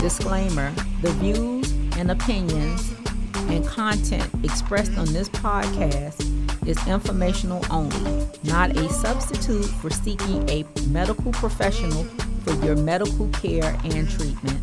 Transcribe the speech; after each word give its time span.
Disclaimer 0.00 0.72
The 1.02 1.12
views 1.18 1.70
and 1.98 2.10
opinions 2.10 2.94
and 3.50 3.66
content 3.66 4.26
expressed 4.42 4.96
on 4.96 5.04
this 5.12 5.28
podcast 5.28 6.26
is 6.66 6.78
informational 6.88 7.62
only, 7.70 8.26
not 8.42 8.74
a 8.78 8.88
substitute 8.88 9.66
for 9.66 9.90
seeking 9.90 10.48
a 10.48 10.64
medical 10.88 11.32
professional 11.32 12.04
for 12.44 12.54
your 12.64 12.76
medical 12.76 13.28
care 13.28 13.78
and 13.84 14.08
treatment. 14.08 14.58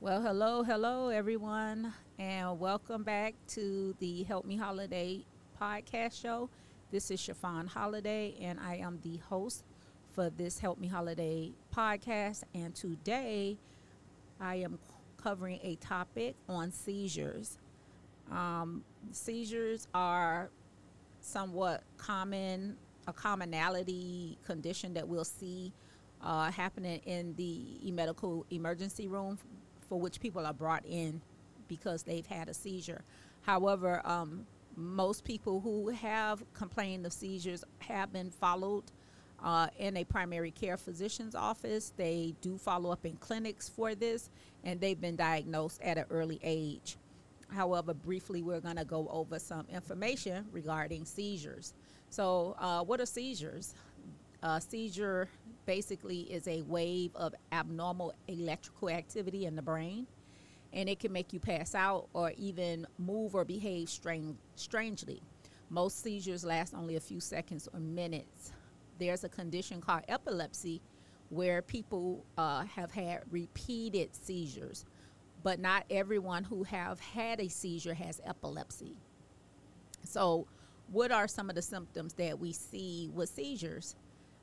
Well, 0.00 0.22
hello, 0.22 0.62
hello, 0.62 1.08
everyone, 1.08 1.92
and 2.20 2.60
welcome 2.60 3.02
back 3.02 3.34
to 3.48 3.96
the 3.98 4.22
Help 4.22 4.44
Me 4.44 4.56
Holiday 4.56 5.24
podcast 5.60 6.20
show. 6.22 6.48
This 6.92 7.10
is 7.10 7.20
Chiffon 7.20 7.66
Holiday, 7.66 8.36
and 8.40 8.60
I 8.60 8.76
am 8.76 9.00
the 9.02 9.16
host 9.28 9.64
for 10.12 10.30
this 10.30 10.58
Help 10.58 10.78
Me 10.78 10.88
Holiday 10.88 11.52
podcast. 11.74 12.42
And 12.54 12.74
today 12.74 13.58
I 14.40 14.56
am 14.56 14.78
covering 15.22 15.60
a 15.62 15.76
topic 15.76 16.34
on 16.48 16.72
seizures. 16.72 17.58
Um, 18.30 18.84
seizures 19.12 19.86
are 19.94 20.50
somewhat 21.20 21.82
common, 21.96 22.76
a 23.06 23.12
commonality 23.12 24.38
condition 24.44 24.94
that 24.94 25.06
we'll 25.06 25.24
see 25.24 25.72
uh, 26.22 26.50
happening 26.50 27.00
in 27.06 27.34
the 27.34 27.78
medical 27.92 28.46
emergency 28.50 29.06
room 29.08 29.38
for 29.88 30.00
which 30.00 30.20
people 30.20 30.46
are 30.46 30.54
brought 30.54 30.84
in 30.86 31.20
because 31.68 32.02
they've 32.02 32.26
had 32.26 32.48
a 32.48 32.54
seizure. 32.54 33.02
However, 33.42 34.02
um, 34.04 34.46
most 34.76 35.24
people 35.24 35.60
who 35.60 35.88
have 35.88 36.42
complained 36.52 37.06
of 37.06 37.12
seizures 37.12 37.64
have 37.80 38.12
been 38.12 38.30
followed 38.30 38.84
uh, 39.42 39.68
in 39.78 39.96
a 39.96 40.04
primary 40.04 40.50
care 40.50 40.76
physician's 40.76 41.34
office. 41.34 41.92
They 41.96 42.34
do 42.40 42.58
follow 42.58 42.90
up 42.90 43.04
in 43.04 43.16
clinics 43.16 43.68
for 43.68 43.94
this, 43.94 44.30
and 44.64 44.80
they've 44.80 45.00
been 45.00 45.16
diagnosed 45.16 45.80
at 45.82 45.98
an 45.98 46.04
early 46.10 46.40
age. 46.42 46.96
However, 47.48 47.94
briefly, 47.94 48.42
we're 48.42 48.60
going 48.60 48.76
to 48.76 48.84
go 48.84 49.08
over 49.10 49.38
some 49.38 49.66
information 49.72 50.46
regarding 50.52 51.04
seizures. 51.04 51.74
So, 52.10 52.54
uh, 52.58 52.84
what 52.84 53.00
are 53.00 53.06
seizures? 53.06 53.74
Seizure 54.60 55.28
basically 55.66 56.20
is 56.20 56.48
a 56.48 56.62
wave 56.62 57.14
of 57.14 57.34
abnormal 57.52 58.14
electrical 58.28 58.88
activity 58.88 59.44
in 59.46 59.54
the 59.54 59.62
brain 59.62 60.06
and 60.72 60.88
it 60.88 61.00
can 61.00 61.12
make 61.12 61.32
you 61.32 61.40
pass 61.40 61.74
out 61.74 62.08
or 62.12 62.32
even 62.36 62.86
move 62.98 63.34
or 63.34 63.44
behave 63.44 63.88
strange, 63.88 64.36
strangely. 64.56 65.20
Most 65.68 66.02
seizures 66.02 66.44
last 66.44 66.74
only 66.74 66.96
a 66.96 67.00
few 67.00 67.20
seconds 67.20 67.68
or 67.72 67.80
minutes. 67.80 68.52
There's 69.00 69.24
a 69.24 69.28
condition 69.28 69.80
called 69.80 70.02
epilepsy 70.08 70.80
where 71.30 71.62
people 71.62 72.24
uh, 72.38 72.64
have 72.64 72.92
had 72.92 73.22
repeated 73.30 74.14
seizures, 74.14 74.84
but 75.42 75.58
not 75.58 75.84
everyone 75.90 76.44
who 76.44 76.62
have 76.64 77.00
had 77.00 77.40
a 77.40 77.48
seizure 77.48 77.94
has 77.94 78.20
epilepsy. 78.24 78.96
So, 80.04 80.46
what 80.92 81.10
are 81.10 81.26
some 81.26 81.48
of 81.48 81.56
the 81.56 81.62
symptoms 81.62 82.12
that 82.14 82.38
we 82.38 82.52
see 82.52 83.08
with 83.12 83.30
seizures? 83.30 83.96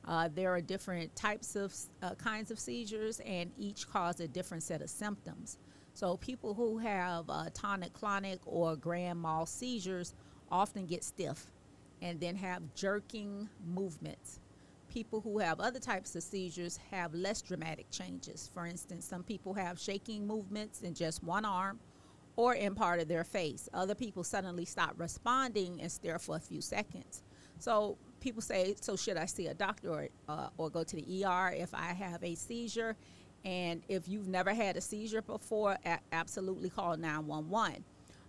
Uh, 0.05 0.29
there 0.33 0.53
are 0.53 0.61
different 0.61 1.15
types 1.15 1.55
of 1.55 1.73
uh, 2.01 2.15
kinds 2.15 2.49
of 2.51 2.59
seizures, 2.59 3.19
and 3.25 3.51
each 3.57 3.87
cause 3.87 4.19
a 4.19 4.27
different 4.27 4.63
set 4.63 4.81
of 4.81 4.89
symptoms. 4.89 5.57
So 5.97 6.15
people 6.17 6.53
who 6.53 6.77
have 6.77 7.25
uh, 7.27 7.49
tonic-clonic 7.55 8.39
or 8.45 8.75
grand 8.75 9.19
mal 9.19 9.47
seizures 9.47 10.13
often 10.51 10.85
get 10.85 11.03
stiff 11.03 11.47
and 12.03 12.19
then 12.19 12.35
have 12.35 12.61
jerking 12.75 13.49
movements. 13.65 14.39
People 14.89 15.21
who 15.21 15.39
have 15.39 15.59
other 15.59 15.79
types 15.79 16.15
of 16.15 16.23
seizures 16.23 16.77
have 16.91 17.13
less 17.13 17.41
dramatic 17.41 17.89
changes. 17.91 18.49
For 18.53 18.65
instance, 18.65 19.05
some 19.05 19.23
people 19.23 19.53
have 19.53 19.79
shaking 19.79 20.25
movements 20.25 20.81
in 20.81 20.93
just 20.93 21.23
one 21.23 21.45
arm 21.45 21.79
or 22.35 22.53
in 22.55 22.73
part 22.75 22.99
of 22.99 23.07
their 23.07 23.23
face. 23.23 23.67
Other 23.73 23.95
people 23.95 24.23
suddenly 24.23 24.65
stop 24.65 24.93
responding 24.97 25.81
and 25.81 25.91
stare 25.91 26.19
for 26.19 26.35
a 26.35 26.39
few 26.39 26.61
seconds. 26.61 27.23
So 27.59 27.97
people 28.19 28.41
say, 28.41 28.75
so 28.79 28.95
should 28.95 29.17
I 29.17 29.25
see 29.25 29.47
a 29.47 29.53
doctor 29.53 29.89
or, 29.89 30.09
uh, 30.29 30.49
or 30.57 30.69
go 30.69 30.83
to 30.83 30.95
the 30.95 31.25
ER 31.25 31.51
if 31.51 31.73
I 31.73 31.93
have 31.93 32.23
a 32.23 32.35
seizure? 32.35 32.95
And 33.43 33.81
if 33.87 34.07
you've 34.07 34.27
never 34.27 34.53
had 34.53 34.77
a 34.77 34.81
seizure 34.81 35.21
before, 35.21 35.77
a- 35.85 35.99
absolutely 36.11 36.69
call 36.69 36.95
911. 36.97 37.83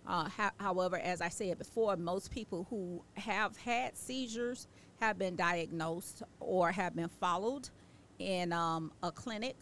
Uh, 0.07 0.27
ha- 0.29 0.51
however, 0.59 0.97
as 0.97 1.21
I 1.21 1.29
said 1.29 1.57
before, 1.59 1.95
most 1.95 2.31
people 2.31 2.65
who 2.69 3.03
have 3.13 3.55
had 3.57 3.95
seizures 3.97 4.67
have 4.99 5.17
been 5.17 5.35
diagnosed 5.35 6.23
or 6.39 6.71
have 6.71 6.95
been 6.95 7.09
followed 7.09 7.69
in 8.19 8.51
um, 8.51 8.91
a 9.03 9.11
clinic 9.11 9.55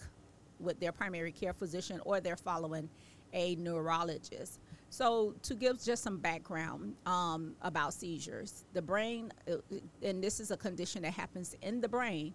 with 0.59 0.79
their 0.79 0.91
primary 0.91 1.31
care 1.31 1.53
physician 1.53 2.01
or 2.05 2.19
they're 2.19 2.35
following 2.35 2.89
a 3.33 3.55
neurologist. 3.55 4.59
So, 4.89 5.35
to 5.43 5.53
give 5.53 5.83
just 5.83 6.01
some 6.01 6.17
background 6.17 6.95
um, 7.05 7.55
about 7.61 7.93
seizures, 7.93 8.63
the 8.73 8.81
brain, 8.81 9.33
uh, 9.51 9.57
and 10.01 10.23
this 10.23 10.39
is 10.39 10.49
a 10.49 10.57
condition 10.57 11.01
that 11.01 11.13
happens 11.13 11.55
in 11.61 11.81
the 11.81 11.89
brain, 11.89 12.33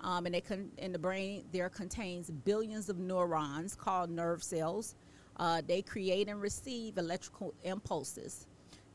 um, 0.00 0.26
and 0.26 0.44
con- 0.44 0.72
in 0.78 0.92
the 0.92 0.98
brain, 0.98 1.44
there 1.52 1.68
contains 1.68 2.28
billions 2.28 2.88
of 2.88 2.98
neurons 2.98 3.76
called 3.76 4.10
nerve 4.10 4.42
cells. 4.42 4.96
Uh, 5.36 5.62
they 5.66 5.80
create 5.80 6.28
and 6.28 6.40
receive 6.42 6.98
electrical 6.98 7.54
impulses. 7.62 8.46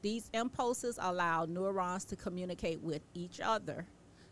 These 0.08 0.30
impulses 0.34 0.98
allow 1.02 1.44
neurons 1.44 2.06
to 2.06 2.16
communicate 2.16 2.80
with 2.80 3.02
each 3.14 3.42
other. 3.42 3.86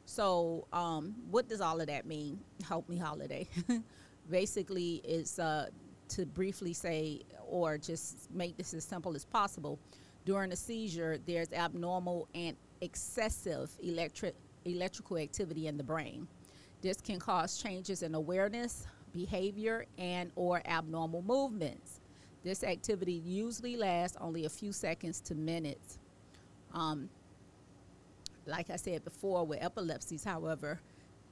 So, 0.06 0.68
um, 0.72 1.14
what 1.30 1.50
does 1.50 1.60
all 1.60 1.82
of 1.82 1.88
that 1.88 2.06
mean? 2.06 2.40
Help 2.66 2.88
me, 2.88 2.98
holiday. 2.98 3.50
Basically, 4.30 5.02
it's 5.04 5.38
uh, 5.38 5.68
to 6.08 6.26
briefly 6.26 6.72
say, 6.72 7.24
or 7.46 7.78
just 7.78 8.32
make 8.32 8.56
this 8.56 8.74
as 8.74 8.86
simple 8.86 9.18
as 9.18 9.26
possible. 9.26 9.78
During 10.24 10.54
a 10.54 10.56
seizure, 10.56 11.18
there's 11.26 11.52
abnormal 11.52 12.30
and 12.34 12.56
excessive 12.80 13.70
electric 13.84 14.34
electrical 14.64 15.18
activity 15.18 15.68
in 15.68 15.76
the 15.76 15.84
brain. 15.84 16.26
This 16.84 17.02
can 17.02 17.20
cause 17.20 17.58
changes 17.62 18.02
in 18.02 18.16
awareness, 18.16 18.88
behavior, 19.12 19.88
and 19.98 20.32
or 20.38 20.62
abnormal 20.66 21.22
movements. 21.22 22.00
This 22.46 22.64
activity 22.64 23.24
usually 23.26 23.76
lasts 23.76 24.16
only 24.22 24.46
a 24.46 24.50
few 24.50 24.72
seconds 24.72 25.20
to 25.22 25.34
minutes. 25.34 25.98
Um, 26.76 27.10
like 28.46 28.70
I 28.70 28.76
said 28.76 29.04
before, 29.04 29.44
with 29.48 29.64
epilepsies, 29.64 30.24
however, 30.24 30.80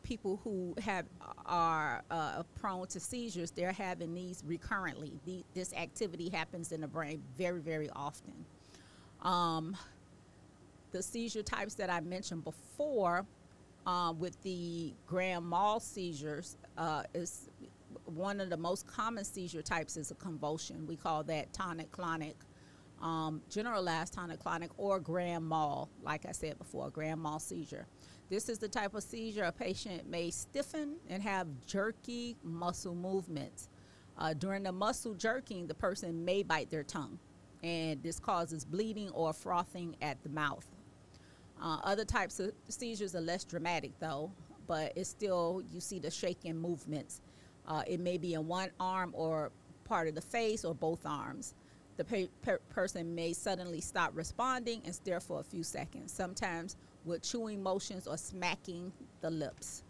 people 0.02 0.42
who 0.44 0.74
have 0.82 1.06
are 1.46 2.02
uh, 2.10 2.42
prone 2.60 2.88
to 2.88 3.00
seizures, 3.00 3.52
they're 3.52 3.72
having 3.72 4.16
these 4.16 4.44
recurrently. 4.44 5.14
The, 5.26 5.46
this 5.54 5.72
activity 5.74 6.30
happens 6.30 6.72
in 6.72 6.82
the 6.82 6.88
brain 6.88 7.22
very, 7.38 7.62
very 7.62 7.92
often. 7.92 8.34
Um, 9.22 9.78
the 10.94 11.04
seizure 11.04 11.44
types 11.44 11.76
that 11.76 11.92
I 11.92 12.00
mentioned 12.00 12.44
before 12.44 13.24
uh, 13.86 14.14
with 14.18 14.42
the 14.42 14.96
grand 15.06 15.46
mal 15.46 15.80
seizures 15.80 16.58
uh, 16.76 17.04
is 17.14 17.50
one 18.06 18.40
of 18.40 18.50
the 18.50 18.58
most 18.58 18.88
common 18.88 19.24
seizure 19.24 19.62
types 19.62 19.98
is 19.98 20.12
a 20.12 20.16
convulsion. 20.16 20.86
We 20.88 20.96
call 20.96 21.24
that 21.24 21.54
tonic-clonic, 21.54 22.36
um, 23.02 23.42
generalized 23.50 24.14
tonic-clonic, 24.14 24.72
or 24.78 25.00
grand 25.00 25.48
mal. 25.48 25.90
Like 26.02 26.26
I 26.26 26.32
said 26.32 26.58
before, 26.58 26.90
grand 26.90 27.22
mal 27.22 27.40
seizure. 27.40 27.88
This 28.30 28.50
is 28.50 28.58
the 28.58 28.68
type 28.68 28.96
of 28.96 29.04
seizure 29.04 29.44
a 29.44 29.52
patient 29.52 30.10
may 30.10 30.32
stiffen 30.32 30.96
and 31.10 31.22
have 31.22 31.48
jerky 31.68 32.36
muscle 32.44 32.96
movements. 32.96 33.70
Uh, 34.18 34.34
during 34.34 34.64
the 34.64 34.72
muscle 34.72 35.14
jerking, 35.14 35.68
the 35.68 35.74
person 35.74 36.24
may 36.24 36.44
bite 36.44 36.70
their 36.70 36.84
tongue, 36.84 37.20
and 37.64 38.02
this 38.04 38.20
causes 38.20 38.64
bleeding 38.64 39.10
or 39.10 39.34
frothing 39.34 39.96
at 40.02 40.22
the 40.24 40.30
mouth. 40.30 40.66
Uh, 41.62 41.80
other 41.84 42.06
types 42.06 42.40
of 42.40 42.52
seizures 42.70 43.16
are 43.16 43.22
less 43.22 43.44
dramatic, 43.44 43.92
though, 44.00 44.32
but 44.68 44.94
it's 44.96 45.10
still, 45.10 45.62
you 45.72 45.80
see 45.80 46.00
the 46.00 46.12
shaking 46.12 46.58
movements. 46.58 47.22
Uh, 47.68 47.84
it 47.88 48.00
may 48.00 48.18
be 48.18 48.34
in 48.34 48.48
one 48.48 48.70
arm 48.80 49.12
or 49.14 49.52
part 49.86 50.08
of 50.08 50.16
the 50.16 50.22
face 50.22 50.66
or 50.66 50.74
both 50.74 51.06
arms. 51.06 51.54
The 51.98 52.04
pe- 52.04 52.30
per- 52.42 52.60
person 52.70 53.14
may 53.14 53.34
suddenly 53.34 53.82
stop 53.82 54.12
responding 54.16 54.82
and 54.86 54.94
stare 54.94 55.20
for 55.20 55.40
a 55.40 55.44
few 55.44 55.64
seconds, 55.64 56.12
sometimes 56.12 56.76
with 57.06 57.22
chewing 57.22 57.62
motions 57.62 58.08
or 58.08 58.18
smacking 58.18 58.92
the 59.22 59.30
lips. 59.30 59.84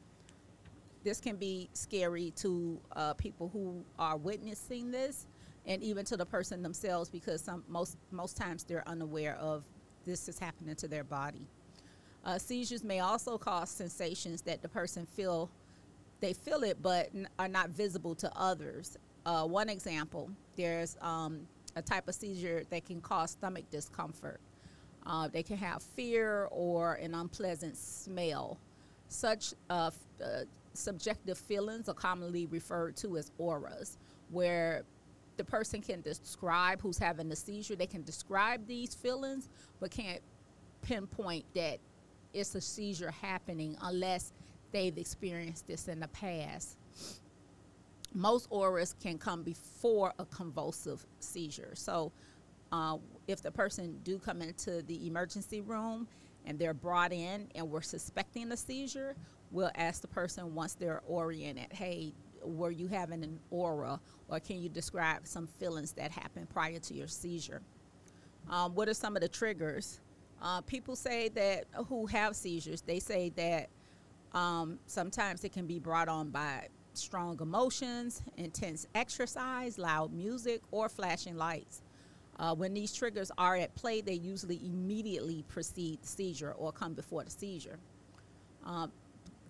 This 1.03 1.19
can 1.19 1.35
be 1.35 1.69
scary 1.73 2.31
to 2.37 2.79
uh, 2.95 3.13
people 3.13 3.49
who 3.51 3.83
are 3.99 4.17
witnessing 4.17 4.91
this 4.91 5.27
and 5.65 5.81
even 5.83 6.05
to 6.05 6.17
the 6.17 6.25
person 6.25 6.61
themselves 6.61 7.09
because 7.09 7.41
some, 7.41 7.63
most, 7.67 7.97
most 8.11 8.37
times 8.37 8.63
they're 8.63 8.87
unaware 8.87 9.35
of 9.35 9.63
this 10.05 10.27
is 10.27 10.39
happening 10.39 10.75
to 10.75 10.87
their 10.87 11.03
body. 11.03 11.47
Uh, 12.25 12.37
seizures 12.37 12.83
may 12.83 12.99
also 12.99 13.37
cause 13.37 13.69
sensations 13.69 14.41
that 14.41 14.61
the 14.61 14.69
person 14.69 15.05
feel 15.05 15.49
they 16.23 16.33
feel 16.33 16.63
it 16.63 16.81
but 16.81 17.09
are 17.37 17.49
not 17.49 17.69
visible 17.71 18.15
to 18.15 18.31
others. 18.35 18.97
Uh, 19.25 19.43
one 19.45 19.67
example, 19.67 20.31
there's 20.55 20.97
um, 21.01 21.41
a 21.75 21.81
type 21.81 22.07
of 22.07 22.15
seizure 22.15 22.63
that 22.69 22.85
can 22.85 23.01
cause 23.01 23.31
stomach 23.31 23.65
discomfort. 23.69 24.39
Uh, 25.05 25.27
they 25.27 25.43
can 25.43 25.57
have 25.57 25.83
fear 25.83 26.47
or 26.49 26.95
an 26.95 27.13
unpleasant 27.13 27.75
smell. 27.75 28.57
Such 29.09 29.53
uh, 29.69 29.91
f- 29.93 30.25
uh, 30.25 30.45
subjective 30.73 31.37
feelings 31.37 31.89
are 31.89 31.93
commonly 31.93 32.45
referred 32.45 32.95
to 32.97 33.17
as 33.17 33.29
auras, 33.37 33.97
where 34.29 34.83
the 35.35 35.43
person 35.43 35.81
can 35.81 35.99
describe 35.99 36.81
who's 36.81 36.97
having 36.97 37.27
the 37.27 37.35
seizure. 37.35 37.75
They 37.75 37.85
can 37.85 38.03
describe 38.03 38.65
these 38.65 38.95
feelings, 38.95 39.49
but 39.81 39.91
can't 39.91 40.21
pinpoint 40.81 41.43
that 41.53 41.79
it's 42.33 42.55
a 42.55 42.61
seizure 42.61 43.11
happening 43.11 43.75
unless 43.81 44.31
they've 44.73 44.97
experienced 44.97 45.67
this 45.67 45.87
in 45.87 46.01
the 46.01 46.07
past. 46.09 46.77
Most 48.13 48.47
auras 48.49 48.93
can 49.01 49.17
come 49.17 49.43
before 49.43 50.13
a 50.19 50.25
convulsive 50.25 51.05
seizure. 51.19 51.71
So, 51.75 52.11
uh, 52.71 52.97
if 53.27 53.41
the 53.41 53.51
person 53.51 53.99
do 54.03 54.19
come 54.19 54.41
into 54.41 54.81
the 54.81 55.07
emergency 55.07 55.61
room 55.61 56.07
and 56.45 56.59
they're 56.59 56.73
brought 56.73 57.13
in 57.13 57.47
and 57.55 57.69
we're 57.69 57.81
suspecting 57.81 58.51
a 58.51 58.57
seizure, 58.57 59.15
we'll 59.51 59.71
ask 59.75 60.01
the 60.01 60.07
person 60.07 60.53
once 60.55 60.73
they're 60.73 61.01
oriented, 61.07 61.71
hey, 61.71 62.13
were 62.43 62.71
you 62.71 62.87
having 62.87 63.23
an 63.23 63.39
aura 63.51 63.99
or 64.27 64.39
can 64.39 64.59
you 64.59 64.69
describe 64.69 65.27
some 65.27 65.47
feelings 65.47 65.93
that 65.93 66.11
happened 66.11 66.49
prior 66.49 66.79
to 66.79 66.93
your 66.93 67.07
seizure? 67.07 67.61
Um, 68.49 68.75
what 68.75 68.89
are 68.89 68.93
some 68.93 69.15
of 69.15 69.21
the 69.21 69.29
triggers? 69.29 70.01
Uh, 70.41 70.61
people 70.61 70.95
say 70.95 71.29
that 71.29 71.65
who 71.87 72.05
have 72.07 72.35
seizures, 72.35 72.81
they 72.81 72.99
say 72.99 73.29
that 73.37 73.69
um, 74.33 74.79
sometimes 74.85 75.43
it 75.43 75.51
can 75.53 75.67
be 75.67 75.79
brought 75.79 76.07
on 76.07 76.29
by 76.29 76.67
strong 76.93 77.39
emotions, 77.41 78.21
intense 78.37 78.87
exercise, 78.95 79.77
loud 79.77 80.13
music, 80.13 80.61
or 80.71 80.89
flashing 80.89 81.37
lights. 81.37 81.81
Uh, 82.39 82.53
when 82.55 82.73
these 82.73 82.93
triggers 82.93 83.31
are 83.37 83.55
at 83.55 83.73
play, 83.75 84.01
they 84.01 84.13
usually 84.13 84.59
immediately 84.65 85.43
precede 85.47 86.01
the 86.01 86.07
seizure 86.07 86.53
or 86.57 86.71
come 86.71 86.93
before 86.93 87.23
the 87.23 87.29
seizure. 87.29 87.77
Um, 88.65 88.91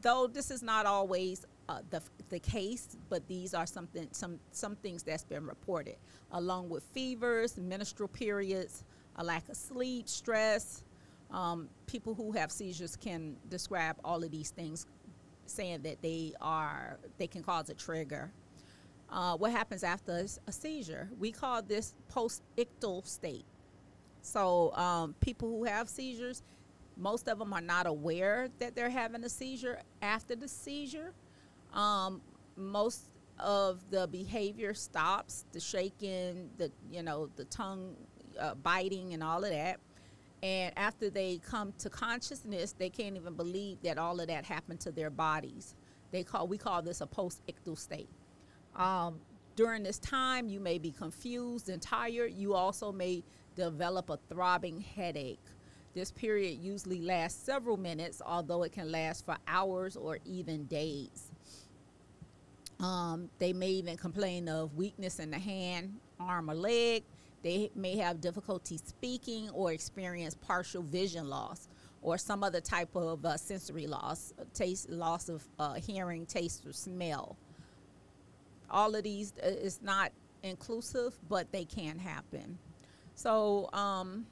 though 0.02 0.28
this 0.28 0.52
is 0.52 0.62
not 0.62 0.86
always 0.86 1.46
uh, 1.70 1.80
the, 1.90 2.02
the 2.30 2.40
case, 2.40 2.98
but 3.10 3.26
these 3.28 3.54
are 3.54 3.66
something 3.66 4.08
some 4.12 4.38
some 4.52 4.76
things 4.76 5.02
that's 5.04 5.24
been 5.24 5.46
reported, 5.46 5.96
along 6.32 6.70
with 6.70 6.84
fevers, 6.94 7.58
menstrual 7.58 8.10
periods, 8.10 8.84
a 9.16 9.24
lack 9.24 9.48
of 9.48 9.56
sleep, 9.56 10.10
stress. 10.10 10.84
Um, 11.34 11.68
people 11.88 12.14
who 12.14 12.32
have 12.32 12.52
seizures 12.52 12.96
can 12.96 13.36
describe 13.50 13.98
all 14.04 14.24
of 14.24 14.32
these 14.32 14.52
things, 14.52 14.86
saying 15.46 15.82
that 15.82 16.02
they 16.02 16.34
are 16.40 17.00
they 17.18 17.28
can 17.28 17.44
cause 17.44 17.70
a 17.70 17.74
trigger. 17.74 18.32
Uh, 19.10 19.36
what 19.36 19.52
happens 19.52 19.84
after 19.84 20.26
a 20.48 20.52
seizure? 20.52 21.10
We 21.20 21.32
call 21.32 21.62
this 21.62 21.94
post-ictal 22.10 23.06
state. 23.06 23.46
So 24.22 24.74
um, 24.76 25.14
people 25.20 25.50
who 25.50 25.66
have 25.66 25.90
seizures, 25.90 26.42
most 26.98 27.28
of 27.28 27.38
them 27.40 27.54
are 27.54 27.62
not 27.62 27.86
aware 27.86 28.48
that 28.60 28.76
they're 28.76 28.90
having 28.90 29.24
a 29.24 29.30
seizure 29.30 29.80
after 30.02 30.36
the 30.36 30.48
seizure. 30.48 31.14
Um, 31.74 32.22
most 32.56 33.10
of 33.40 33.90
the 33.90 34.08
behavior 34.08 34.74
stops, 34.74 35.46
the 35.52 35.60
shaking, 35.60 36.50
the 36.58 36.72
you 36.92 37.04
know 37.04 37.30
the 37.36 37.46
tongue 37.46 37.96
uh, 38.40 38.56
biting, 38.56 39.14
and 39.14 39.24
all 39.24 39.44
of 39.44 39.52
that. 39.52 39.80
And 40.44 40.74
after 40.78 41.10
they 41.10 41.38
come 41.38 41.74
to 41.80 41.90
consciousness, 41.90 42.74
they 42.78 42.90
can't 42.90 43.16
even 43.16 43.34
believe 43.34 43.82
that 43.84 43.98
all 43.98 44.20
of 44.20 44.28
that 44.28 44.44
happened 44.44 44.82
to 44.82 44.92
their 44.92 45.10
bodies. 45.10 45.74
They 46.12 46.24
call 46.24 46.48
we 46.50 46.58
call 46.58 46.82
this 46.82 47.00
a 47.00 47.08
post-ictal 47.08 47.78
state. 47.78 48.10
Um, 48.76 49.20
during 49.56 49.84
this 49.84 50.00
time, 50.00 50.50
you 50.50 50.60
may 50.60 50.80
be 50.80 50.92
confused 50.92 51.70
and 51.70 51.82
tired. 51.82 52.34
You 52.34 52.56
also 52.56 52.92
may 52.92 53.24
develop 53.56 54.10
a 54.10 54.20
throbbing 54.30 54.82
headache. 54.82 55.40
This 55.94 56.12
period 56.12 56.60
usually 56.60 57.00
lasts 57.00 57.42
several 57.42 57.78
minutes, 57.78 58.22
although 58.26 58.64
it 58.64 58.74
can 58.74 58.92
last 58.92 59.26
for 59.26 59.38
hours 59.48 59.96
or 59.96 60.20
even 60.26 60.66
days. 60.66 61.32
Um, 62.82 63.30
they 63.40 63.54
may 63.54 63.70
even 63.70 63.96
complain 63.96 64.50
of 64.50 64.76
weakness 64.76 65.20
in 65.20 65.32
the 65.32 65.40
hand, 65.40 65.94
arm, 66.20 66.50
or 66.50 66.56
leg. 66.56 67.04
They 67.44 67.70
may 67.76 67.98
have 67.98 68.22
difficulty 68.22 68.78
speaking 68.78 69.50
or 69.50 69.74
experience 69.74 70.34
partial 70.34 70.82
vision 70.82 71.30
loss 71.30 71.68
or 72.02 72.18
some 72.18 72.44
other 72.44 72.62
type 72.62 72.96
of 72.96 73.26
uh, 73.26 73.38
sensory 73.38 73.86
loss, 73.86 74.34
taste 74.54 74.90
loss 74.90 75.30
of 75.30 75.44
uh, 75.60 75.74
hearing, 75.76 76.26
taste, 76.26 76.66
or 76.66 76.74
smell. 76.74 77.38
All 78.70 78.96
of 78.96 79.04
these 79.04 79.34
uh, 79.44 79.48
is 79.48 79.82
not 79.82 80.12
inclusive, 80.42 81.14
but 81.30 81.52
they 81.52 81.66
can 81.66 82.00
happen. 82.00 82.58
So 83.16 83.70
um, 83.74 84.26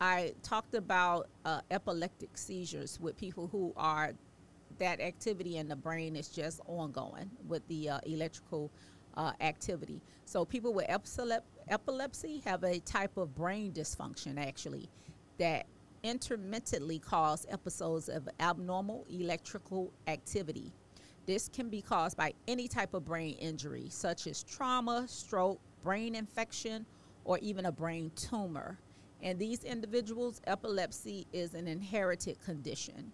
I 0.00 0.34
talked 0.42 0.74
about 0.74 1.28
uh, 1.44 1.60
epileptic 1.70 2.36
seizures 2.36 2.98
with 3.00 3.16
people 3.16 3.48
who 3.48 3.72
are 3.76 4.12
that 4.78 5.00
activity 5.00 5.58
in 5.58 5.68
the 5.68 5.76
brain 5.76 6.16
is 6.16 6.28
just 6.28 6.60
ongoing 6.66 7.30
with 7.46 7.66
the 7.68 7.90
uh, 7.90 7.98
electrical 8.06 8.70
uh, 9.16 9.32
activity. 9.40 10.00
So 10.24 10.44
people 10.44 10.72
with 10.72 10.86
epilepsy 11.68 12.42
have 12.44 12.64
a 12.64 12.78
type 12.80 13.16
of 13.16 13.34
brain 13.34 13.72
dysfunction 13.72 14.38
actually 14.38 14.88
that 15.38 15.66
intermittently 16.02 16.98
cause 16.98 17.46
episodes 17.50 18.08
of 18.08 18.28
abnormal 18.40 19.06
electrical 19.10 19.92
activity. 20.06 20.72
This 21.26 21.48
can 21.48 21.70
be 21.70 21.80
caused 21.80 22.16
by 22.16 22.34
any 22.46 22.68
type 22.68 22.92
of 22.92 23.04
brain 23.04 23.36
injury, 23.40 23.86
such 23.88 24.26
as 24.26 24.42
trauma, 24.42 25.08
stroke, 25.08 25.58
brain 25.82 26.14
infection, 26.14 26.84
or 27.24 27.38
even 27.38 27.66
a 27.66 27.72
brain 27.72 28.12
tumor. 28.14 28.78
And 29.22 29.38
these 29.38 29.64
individuals, 29.64 30.42
epilepsy 30.46 31.26
is 31.32 31.54
an 31.54 31.66
inherited 31.66 32.38
condition. 32.44 33.10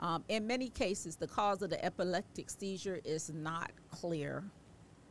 Um, 0.00 0.22
in 0.28 0.46
many 0.46 0.68
cases, 0.68 1.16
the 1.16 1.26
cause 1.26 1.62
of 1.62 1.70
the 1.70 1.82
epileptic 1.82 2.50
seizure 2.50 3.00
is 3.04 3.32
not 3.34 3.70
clear, 3.90 4.44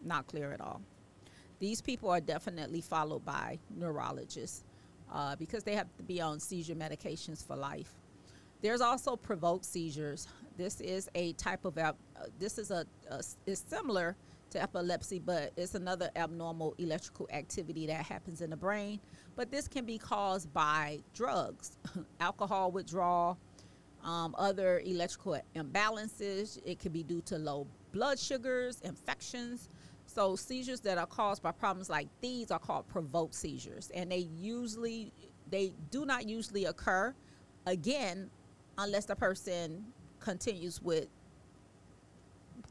not 0.04 0.28
clear 0.28 0.52
at 0.52 0.62
all. 0.62 0.82
These 1.60 1.82
people 1.82 2.10
are 2.10 2.22
definitely 2.22 2.82
followed 2.82 3.26
by 3.26 3.60
neurologists 3.76 4.64
uh, 5.12 5.36
because 5.36 5.64
they 5.64 5.76
have 5.76 5.88
to 5.98 6.04
be 6.04 6.22
on 6.22 6.40
seizure 6.40 6.76
medications 6.76 7.46
for 7.46 7.56
life. 7.56 7.94
There's 8.62 8.82
also 8.82 9.16
provoked 9.16 9.66
seizures. 9.66 10.28
This 10.58 10.82
is 10.82 11.10
a 11.16 11.34
type 11.34 11.66
of 11.66 11.78
uh, 11.78 11.94
this 12.40 12.58
is 12.58 12.72
a, 12.72 12.86
a 13.10 13.22
is 13.46 13.64
similar 13.68 14.16
to 14.52 14.62
epilepsy, 14.62 15.20
but 15.20 15.52
it's 15.58 15.76
another 15.76 16.10
abnormal 16.16 16.74
electrical 16.78 17.28
activity 17.32 17.86
that 17.88 18.06
happens 18.06 18.42
in 18.42 18.50
the 18.50 18.58
brain. 18.58 19.00
But 19.36 19.52
this 19.52 19.68
can 19.68 19.86
be 19.86 19.98
caused 19.98 20.52
by 20.54 21.00
drugs, 21.14 21.78
alcohol 22.20 22.72
withdrawal, 22.72 23.38
um, 24.04 24.36
other 24.38 24.82
electrical 24.86 25.40
imbalances. 25.56 26.60
It 26.66 26.80
could 26.80 26.94
be 26.94 27.04
due 27.04 27.22
to 27.22 27.38
low 27.38 27.68
blood 27.92 28.18
sugars, 28.20 28.82
infections. 28.82 29.70
So 30.18 30.36
seizures 30.36 30.80
that 30.80 30.98
are 30.98 31.06
caused 31.06 31.44
by 31.44 31.52
problems 31.52 31.92
like 31.92 32.08
these 32.22 32.50
are 32.50 32.58
called 32.58 32.88
provoked 32.88 33.36
seizures, 33.36 33.92
and 33.94 34.12
they 34.12 34.28
usually 34.36 35.14
they 35.52 35.74
do 35.92 36.08
not 36.08 36.28
usually 36.28 36.66
occur 36.66 37.14
again 37.68 38.32
unless 38.80 39.06
the 39.06 39.16
person 39.16 39.86
continues 40.20 40.82
with 40.82 41.06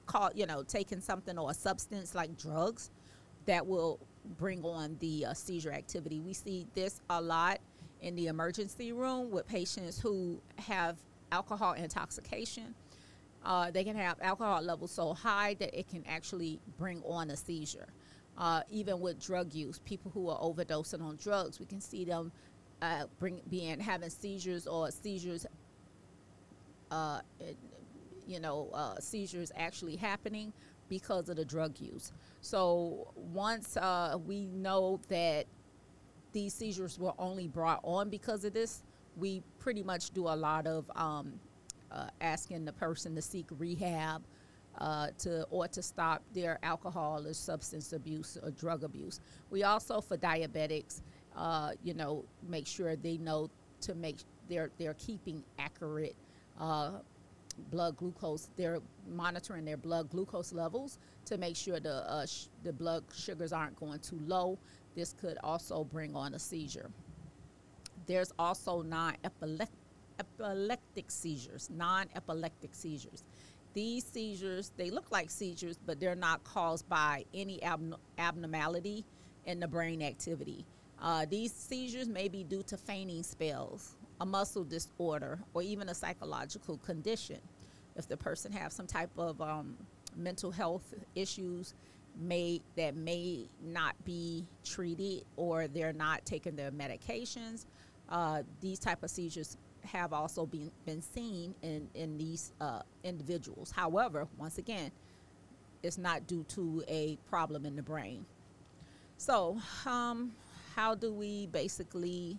call 0.07 0.31
you 0.35 0.45
know 0.47 0.65
taking 0.65 1.01
something 1.01 1.39
or 1.39 1.53
a 1.53 1.55
substance 1.55 2.17
like 2.17 2.37
drugs 2.37 2.91
that 3.45 3.65
will 3.65 4.01
bring 4.39 4.65
on 4.65 4.97
the 4.99 5.27
uh, 5.27 5.33
seizure 5.33 5.71
activity. 5.71 6.19
We 6.19 6.33
see 6.33 6.67
this 6.75 7.01
a 7.11 7.23
lot 7.23 7.61
in 8.03 8.17
the 8.17 8.27
emergency 8.27 8.91
room 8.91 9.31
with 9.31 9.47
patients 9.47 10.01
who 10.01 10.41
have 10.59 10.97
alcohol 11.31 11.75
intoxication. 11.75 12.75
Uh, 13.47 13.71
they 13.71 13.85
can 13.85 13.97
have 13.97 14.19
alcohol 14.21 14.61
levels 14.61 14.91
so 14.91 15.15
high 15.15 15.55
that 15.55 15.73
it 15.79 15.89
can 15.89 16.05
actually 16.09 16.59
bring 16.79 17.01
on 17.05 17.31
a 17.31 17.37
seizure. 17.37 17.87
Uh, 18.37 18.61
even 18.71 19.01
with 19.01 19.25
drug 19.25 19.55
use, 19.55 19.79
people 19.85 20.11
who 20.13 20.29
are 20.29 20.39
overdosing 20.41 21.01
on 21.01 21.17
drugs, 21.17 21.61
we 21.61 21.65
can 21.65 21.81
see 21.81 22.05
them 22.05 22.33
uh, 22.83 23.05
bring 23.21 23.41
being 23.49 23.79
having 23.79 24.11
seizures 24.11 24.67
or 24.67 24.91
seizures. 24.91 25.47
Uh, 26.91 27.21
you 28.27 28.41
know, 28.41 28.69
uh, 28.75 28.99
seizures 28.99 29.53
actually 29.57 29.95
happening 29.95 30.53
because 30.89 31.29
of 31.29 31.37
the 31.37 31.45
drug 31.45 31.81
use. 31.81 32.13
So 32.41 33.13
once 33.15 33.77
uh, 33.77 34.19
we 34.27 34.47
know 34.47 35.01
that 35.09 35.47
these 36.33 36.53
seizures 36.53 36.99
were 36.99 37.15
only 37.19 37.47
brought 37.47 37.81
on 37.85 38.11
because 38.11 38.45
of 38.45 38.53
this, 38.53 38.83
we 39.17 39.43
pretty 39.61 39.85
much 39.85 40.11
do 40.11 40.27
a 40.27 40.35
lot 40.37 40.67
of 40.67 40.91
um, 40.97 41.41
uh, 41.91 42.09
asking 42.21 42.65
the 42.65 42.73
person 42.73 43.15
to 43.15 43.23
seek 43.23 43.47
rehab 43.59 44.23
uh, 44.79 45.09
to 45.19 45.45
or 45.51 45.69
to 45.69 45.83
stop 45.83 46.23
their 46.35 46.59
alcohol 46.63 47.27
or 47.27 47.33
substance 47.33 47.93
abuse 47.93 48.37
or 48.43 48.51
drug 48.51 48.85
abuse. 48.85 49.21
We 49.51 49.63
also 49.63 50.01
for 50.01 50.17
diabetics, 50.17 51.03
uh, 51.37 51.73
you 51.83 51.95
know, 51.95 52.25
make 52.49 52.67
sure 52.67 52.97
they 52.97 53.17
know 53.17 53.51
to 53.83 53.95
make 53.95 54.19
they're 54.49 54.71
they're 54.79 54.95
keeping 54.95 55.43
accurate 55.59 56.17
uh, 56.61 56.93
blood 57.71 57.97
glucose. 57.97 58.51
They're 58.57 58.81
monitoring 59.09 59.65
their 59.65 59.77
blood 59.77 60.11
glucose 60.11 60.53
levels 60.53 60.99
to 61.27 61.39
make 61.39 61.57
sure 61.57 61.81
the 61.81 62.11
uh, 62.11 62.27
sh- 62.27 62.49
the 62.63 62.73
blood 62.73 63.05
sugars 63.15 63.53
aren't 63.53 63.77
going 63.77 64.01
too 64.01 64.21
low. 64.27 64.59
This 64.95 65.15
could 65.19 65.39
also 65.43 65.85
bring 65.85 66.15
on 66.15 66.35
a 66.35 66.39
seizure. 66.39 66.91
There's 68.07 68.33
also 68.39 68.83
non 68.83 69.17
epileptic 70.19 71.11
seizures, 71.11 71.71
non-epileptic 71.73 72.75
seizures. 72.75 73.25
These 73.75 74.05
seizures, 74.05 74.73
they 74.77 74.91
look 74.91 75.11
like 75.11 75.31
seizures, 75.31 75.79
but 75.85 76.01
they're 76.01 76.15
not 76.15 76.43
caused 76.45 76.89
by 76.89 77.25
any 77.35 77.59
abno- 77.59 77.99
abnormality 78.17 79.05
in 79.45 79.61
the 79.61 79.69
brain 79.69 80.03
activity. 80.03 80.65
Uh, 81.01 81.27
these 81.29 81.53
seizures 81.53 82.09
may 82.09 82.29
be 82.29 82.43
due 82.43 82.63
to 82.63 82.77
fainting 82.77 83.23
spells, 83.23 83.97
a 84.21 84.27
muscle 84.27 84.65
disorder, 84.65 85.39
or 85.53 85.63
even 85.63 85.91
a 85.91 85.95
psychological 85.95 86.79
condition. 86.79 87.39
If 87.97 88.09
the 88.09 88.17
person 88.17 88.51
has 88.53 88.73
some 88.73 88.87
type 88.87 89.11
of 89.19 89.41
um, 89.41 89.77
mental 90.17 90.51
health 90.51 90.95
issues, 91.15 91.75
may 92.19 92.63
that 92.77 92.97
may 92.97 93.47
not 93.63 93.95
be 94.05 94.47
treated 94.65 95.25
or 95.37 95.69
they're 95.69 95.93
not 95.93 96.25
taking 96.25 96.57
their 96.57 96.71
medications, 96.71 97.67
uh, 98.09 98.43
these 98.61 98.79
type 98.79 99.03
of 99.03 99.11
seizures 99.11 99.59
have 99.87 100.13
also 100.13 100.47
been, 100.47 100.71
been 100.85 101.03
seen 101.03 101.55
in, 101.63 101.89
in 101.95 102.17
these 102.19 102.53
uh, 102.61 102.83
individuals. 103.05 103.71
However, 103.71 104.27
once 104.39 104.59
again, 104.59 104.91
it's 105.83 105.99
not 105.99 106.27
due 106.27 106.45
to 106.49 106.83
a 106.89 107.17
problem 107.29 107.65
in 107.67 107.77
the 107.77 107.83
brain. 107.83 108.25
So, 109.19 109.59
um, 109.87 110.33
how 110.75 110.95
do 110.95 111.13
we 111.13 111.47
basically 111.47 112.39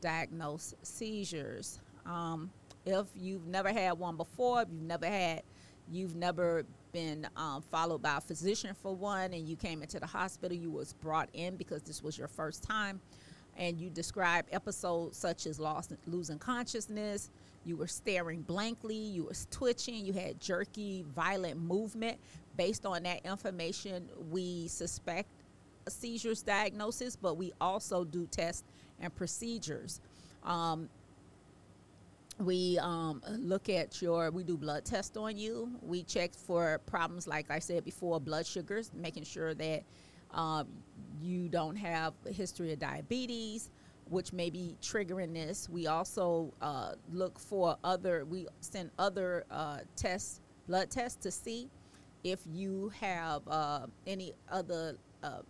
diagnose 0.00 0.74
seizures? 0.82 1.80
Um, 2.06 2.50
if 2.84 3.06
you've 3.16 3.46
never 3.46 3.72
had 3.72 3.92
one 3.98 4.16
before, 4.16 4.62
if 4.62 4.68
you've 4.70 4.82
never 4.82 5.06
had, 5.06 5.42
you've 5.90 6.14
never 6.14 6.64
been 6.92 7.26
um, 7.36 7.62
followed 7.62 8.02
by 8.02 8.18
a 8.18 8.20
physician 8.20 8.74
for 8.80 8.94
one, 8.94 9.32
and 9.32 9.48
you 9.48 9.56
came 9.56 9.82
into 9.82 9.98
the 9.98 10.06
hospital, 10.06 10.56
you 10.56 10.70
was 10.70 10.92
brought 10.92 11.28
in 11.32 11.56
because 11.56 11.82
this 11.82 12.02
was 12.02 12.16
your 12.18 12.28
first 12.28 12.62
time 12.62 13.00
and 13.56 13.80
you 13.80 13.90
describe 13.90 14.46
episodes 14.52 15.16
such 15.16 15.46
as 15.46 15.58
lost, 15.60 15.92
losing 16.06 16.38
consciousness, 16.38 17.30
you 17.64 17.76
were 17.76 17.86
staring 17.86 18.42
blankly, 18.42 18.96
you 18.96 19.24
were 19.24 19.34
twitching, 19.50 20.04
you 20.04 20.12
had 20.12 20.40
jerky, 20.40 21.04
violent 21.14 21.60
movement. 21.60 22.18
Based 22.56 22.84
on 22.84 23.04
that 23.04 23.24
information, 23.24 24.08
we 24.30 24.68
suspect 24.68 25.28
a 25.86 25.90
seizures 25.90 26.42
diagnosis, 26.42 27.16
but 27.16 27.36
we 27.36 27.52
also 27.60 28.04
do 28.04 28.26
tests 28.26 28.64
and 29.00 29.14
procedures. 29.14 30.00
Um, 30.44 30.88
we 32.38 32.78
um, 32.80 33.22
look 33.28 33.68
at 33.68 34.02
your, 34.02 34.30
we 34.30 34.42
do 34.42 34.56
blood 34.56 34.84
tests 34.84 35.16
on 35.16 35.36
you. 35.36 35.70
We 35.82 36.02
check 36.02 36.34
for 36.34 36.80
problems, 36.86 37.26
like 37.26 37.50
I 37.50 37.58
said 37.58 37.84
before, 37.84 38.18
blood 38.20 38.46
sugars, 38.46 38.90
making 38.94 39.24
sure 39.24 39.54
that 39.54 39.82
um, 40.32 40.68
you 41.20 41.48
don't 41.48 41.76
have 41.76 42.14
a 42.26 42.32
history 42.32 42.72
of 42.72 42.78
diabetes, 42.78 43.70
which 44.08 44.32
may 44.32 44.50
be 44.50 44.76
triggering 44.82 45.32
this. 45.32 45.68
We 45.68 45.86
also 45.86 46.52
uh, 46.60 46.92
look 47.12 47.38
for 47.38 47.76
other, 47.84 48.24
we 48.24 48.46
send 48.60 48.90
other 48.98 49.44
uh, 49.50 49.80
tests, 49.96 50.40
blood 50.66 50.90
tests 50.90 51.22
to 51.22 51.30
see 51.30 51.70
if 52.24 52.40
you 52.46 52.92
have 53.00 53.42
uh, 53.48 53.86
any 54.06 54.32
other 54.50 54.96
uh, 55.22 55.40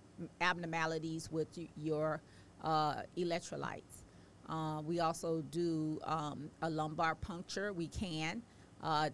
abnormalities 0.41 1.31
with 1.31 1.49
your 1.77 2.23
uh, 2.63 3.03
electrolytes. 3.17 4.05
Uh, 4.49 4.83
we 4.83 5.01
also 5.01 5.43
do 5.51 5.99
um, 6.05 6.51
a 6.63 6.71
lumbar 6.71 7.15
puncture. 7.15 7.73
We 7.73 7.89
can. 7.89 8.43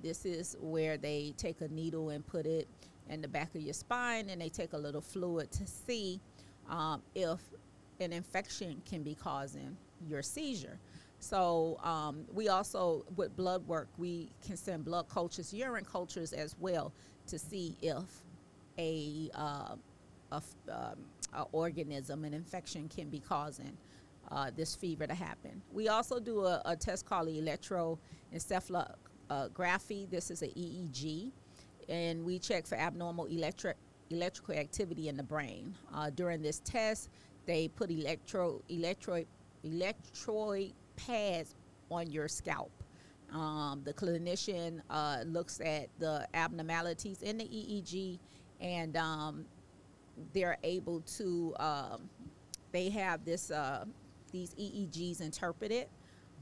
this 0.02 0.24
is 0.24 0.56
where 0.60 0.96
they 0.96 1.34
take 1.36 1.60
a 1.60 1.68
needle 1.68 2.10
and 2.10 2.26
put 2.26 2.46
it 2.46 2.68
in 3.08 3.20
the 3.20 3.28
back 3.28 3.54
of 3.54 3.60
your 3.60 3.74
spine 3.74 4.30
and 4.30 4.40
they 4.40 4.48
take 4.48 4.72
a 4.72 4.78
little 4.78 5.00
fluid 5.00 5.50
to 5.52 5.66
see 5.66 6.20
um, 6.68 7.02
if 7.14 7.40
an 8.00 8.12
infection 8.12 8.82
can 8.88 9.02
be 9.02 9.14
causing 9.14 9.76
your 10.06 10.22
seizure. 10.22 10.78
So 11.20 11.80
um, 11.82 12.24
we 12.32 12.48
also, 12.48 13.04
with 13.16 13.36
blood 13.36 13.66
work, 13.66 13.88
we 13.98 14.30
can 14.44 14.56
send 14.56 14.84
blood 14.84 15.08
cultures, 15.08 15.52
urine 15.52 15.84
cultures 15.84 16.32
as 16.32 16.54
well, 16.60 16.92
to 17.26 17.36
see 17.38 17.76
if 17.82 18.04
a, 18.78 19.28
uh, 19.34 19.74
a, 20.30 20.42
um, 20.70 20.98
a 21.34 21.42
organism, 21.52 22.24
an 22.24 22.34
infection, 22.34 22.88
can 22.88 23.08
be 23.08 23.18
causing 23.18 23.76
uh, 24.30 24.52
this 24.54 24.76
fever 24.76 25.06
to 25.06 25.14
happen. 25.14 25.62
We 25.72 25.88
also 25.88 26.20
do 26.20 26.44
a, 26.44 26.60
a 26.64 26.76
test 26.76 27.06
called 27.06 27.28
electroencephalography. 27.28 30.10
This 30.10 30.30
is 30.30 30.42
an 30.42 30.50
EEG 30.50 31.32
and 31.88 32.24
we 32.24 32.38
check 32.38 32.66
for 32.66 32.76
abnormal 32.76 33.26
electric 33.26 33.76
electrical 34.10 34.54
activity 34.54 35.08
in 35.08 35.16
the 35.16 35.22
brain. 35.22 35.74
Uh, 35.94 36.10
during 36.10 36.40
this 36.40 36.60
test, 36.64 37.10
they 37.46 37.68
put 37.68 37.90
electro 37.90 38.62
electroid 38.70 39.26
electroid 39.64 40.72
pads 40.96 41.54
on 41.90 42.10
your 42.10 42.28
scalp. 42.28 42.70
Um, 43.32 43.82
the 43.84 43.92
clinician 43.92 44.80
uh, 44.88 45.22
looks 45.26 45.60
at 45.60 45.88
the 45.98 46.26
abnormalities 46.32 47.22
in 47.22 47.38
the 47.38 47.44
EEG, 47.44 48.18
and 48.60 48.96
um, 48.96 49.44
they're 50.32 50.58
able 50.62 51.00
to. 51.00 51.54
Um, 51.58 52.08
they 52.72 52.90
have 52.90 53.24
this 53.24 53.50
uh, 53.50 53.84
these 54.32 54.54
EEGs 54.54 55.20
interpreted 55.20 55.86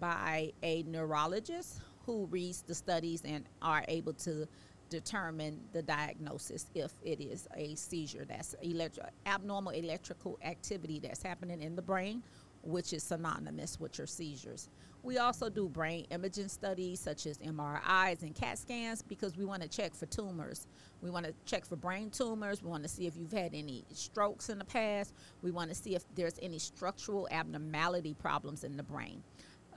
by 0.01 0.53
a 0.63 0.83
neurologist 0.85 1.81
who 2.05 2.27
reads 2.27 2.63
the 2.63 2.75
studies 2.75 3.23
and 3.25 3.45
are 3.63 3.85
able 3.89 4.13
to 4.13 4.47
determine 4.89 5.61
the 5.73 5.83
diagnosis 5.83 6.67
if 6.75 6.93
it 7.03 7.21
is 7.21 7.49
a 7.57 7.75
seizure 7.75 8.25
that's 8.25 8.55
electro- 8.63 9.09
abnormal 9.27 9.73
electrical 9.73 10.39
activity 10.43 11.01
that's 11.01 11.23
happening 11.23 11.61
in 11.63 11.77
the 11.77 11.83
brain 11.83 12.23
which 12.67 12.93
is 12.93 13.03
synonymous 13.03 13.79
with 13.79 13.97
your 13.99 14.07
seizures. 14.07 14.69
We 15.03 15.19
also 15.19 15.49
do 15.49 15.69
brain 15.69 16.05
imaging 16.11 16.49
studies 16.49 16.99
such 16.99 17.27
as 17.27 17.39
MRIs 17.39 18.23
and 18.23 18.35
CAT 18.35 18.59
scans 18.59 19.03
because 19.03 19.37
we 19.37 19.45
want 19.45 19.63
to 19.63 19.69
check 19.69 19.95
for 19.95 20.07
tumors. 20.07 20.67
We 21.01 21.11
want 21.11 21.27
to 21.27 21.35
check 21.45 21.65
for 21.65 21.77
brain 21.77 22.11
tumors. 22.11 22.63
We 22.63 22.71
want 22.71 22.83
to 22.83 22.89
see 22.89 23.07
if 23.07 23.17
you've 23.17 23.33
had 23.33 23.55
any 23.55 23.85
strokes 23.93 24.49
in 24.49 24.59
the 24.59 24.65
past. 24.65 25.15
We 25.43 25.53
want 25.53 25.71
to 25.71 25.77
see 25.77 25.95
if 25.95 26.03
there's 26.17 26.41
any 26.43 26.59
structural 26.59 27.29
abnormality 27.31 28.15
problems 28.15 28.65
in 28.65 28.77
the 28.77 28.83
brain. 28.83 29.23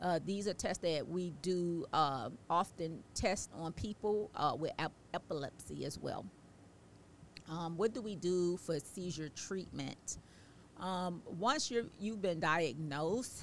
Uh, 0.02 0.20
these 0.26 0.48
are 0.48 0.54
tests 0.54 0.82
that 0.82 1.08
we 1.08 1.34
do 1.42 1.86
uh, 1.92 2.30
often 2.50 3.04
test 3.14 3.50
on 3.54 3.74
people 3.74 4.32
uh, 4.36 4.56
with 4.58 4.72
epilepsy 5.14 5.86
as 5.86 6.00
well. 6.00 6.26
Um, 7.50 7.76
what 7.76 7.94
do 7.94 8.02
we 8.02 8.16
do 8.16 8.58
for 8.58 8.80
seizure 8.80 9.30
treatment? 9.30 10.20
Um, 10.80 11.22
once 11.26 11.70
you're, 11.70 11.86
you've 12.00 12.22
been 12.22 12.40
diagnosed 12.40 13.42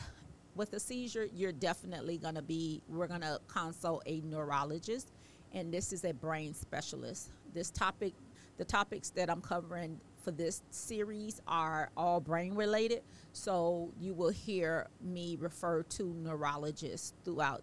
with 0.55 0.73
a 0.73 0.81
seizure, 0.81 1.29
you're 1.35 1.53
definitely 1.53 2.17
going 2.17 2.37
to 2.37 2.43
be, 2.43 2.81
we're 2.89 3.09
going 3.09 3.21
to 3.21 3.39
consult 3.49 4.03
a 4.07 4.23
neurologist, 4.23 5.13
and 5.53 5.73
this 5.73 5.93
is 5.93 6.05
a 6.05 6.15
brain 6.15 6.55
specialist. 6.55 7.31
This 7.53 7.71
topic, 7.71 8.15
the 8.57 8.65
topics 8.65 9.11
that 9.11 9.29
I'm 9.29 9.43
covering 9.43 10.01
for 10.27 10.33
this 10.33 10.63
series 10.71 11.41
are 11.47 11.89
all 11.97 12.19
brain 12.19 12.57
related. 12.57 13.03
So 13.33 13.93
you 14.01 14.13
will 14.13 14.31
hear 14.31 14.89
me 15.01 15.37
refer 15.41 15.85
to 15.85 16.03
neurologists 16.15 17.15
throughout 17.25 17.63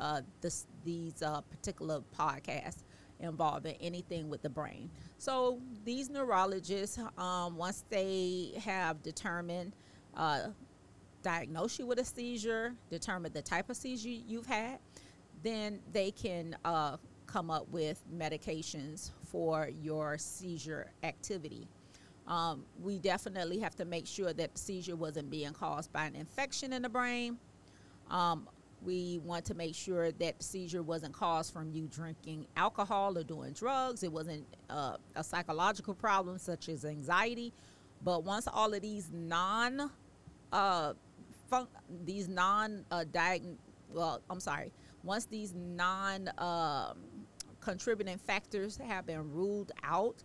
uh, 0.00 0.22
this, 0.40 0.66
these 0.84 1.22
uh, 1.22 1.42
particular 1.42 2.02
podcasts 2.18 2.82
involving 3.20 3.76
anything 3.80 4.28
with 4.28 4.42
the 4.42 4.50
brain. 4.50 4.90
So 5.18 5.60
these 5.84 6.10
neurologists, 6.10 6.98
um, 7.16 7.56
once 7.56 7.84
they 7.88 8.60
have 8.64 9.00
determined, 9.04 9.76
uh, 10.16 10.48
you 11.78 11.86
with 11.86 12.00
a 12.00 12.04
seizure, 12.04 12.74
determined 12.90 13.32
the 13.32 13.42
type 13.42 13.70
of 13.70 13.76
seizure 13.76 14.08
you've 14.08 14.46
had, 14.46 14.80
then 15.44 15.78
they 15.92 16.10
can 16.10 16.56
uh, 16.64 16.96
come 17.26 17.48
up 17.48 17.68
with 17.70 18.02
medications 18.12 19.12
for 19.24 19.70
your 19.80 20.18
seizure 20.18 20.90
activity. 21.04 21.68
Um, 22.26 22.64
we 22.82 22.98
definitely 22.98 23.58
have 23.60 23.76
to 23.76 23.84
make 23.84 24.06
sure 24.06 24.32
that 24.32 24.58
seizure 24.58 24.96
wasn't 24.96 25.30
being 25.30 25.52
caused 25.52 25.92
by 25.92 26.06
an 26.06 26.16
infection 26.16 26.72
in 26.72 26.82
the 26.82 26.88
brain. 26.88 27.38
Um, 28.10 28.48
we 28.84 29.20
want 29.24 29.44
to 29.46 29.54
make 29.54 29.74
sure 29.74 30.12
that 30.12 30.42
seizure 30.42 30.82
wasn't 30.82 31.12
caused 31.12 31.52
from 31.52 31.70
you 31.70 31.88
drinking 31.88 32.46
alcohol 32.56 33.16
or 33.16 33.22
doing 33.22 33.52
drugs. 33.52 34.02
It 34.02 34.12
wasn't 34.12 34.44
uh, 34.68 34.96
a 35.14 35.24
psychological 35.24 35.94
problem 35.94 36.38
such 36.38 36.68
as 36.68 36.84
anxiety. 36.84 37.52
But 38.02 38.24
once 38.24 38.46
all 38.52 38.72
of 38.74 38.82
these 38.82 39.10
non, 39.12 39.90
uh, 40.52 40.92
fun- 41.48 41.68
these 42.04 42.28
non 42.28 42.84
uh, 42.90 43.04
diag- 43.10 43.56
well, 43.92 44.20
I'm 44.28 44.40
sorry, 44.40 44.72
once 45.02 45.24
these 45.26 45.54
non 45.54 46.30
um, 46.38 46.98
contributing 47.60 48.18
factors 48.18 48.76
have 48.76 49.06
been 49.06 49.32
ruled 49.32 49.72
out 49.82 50.22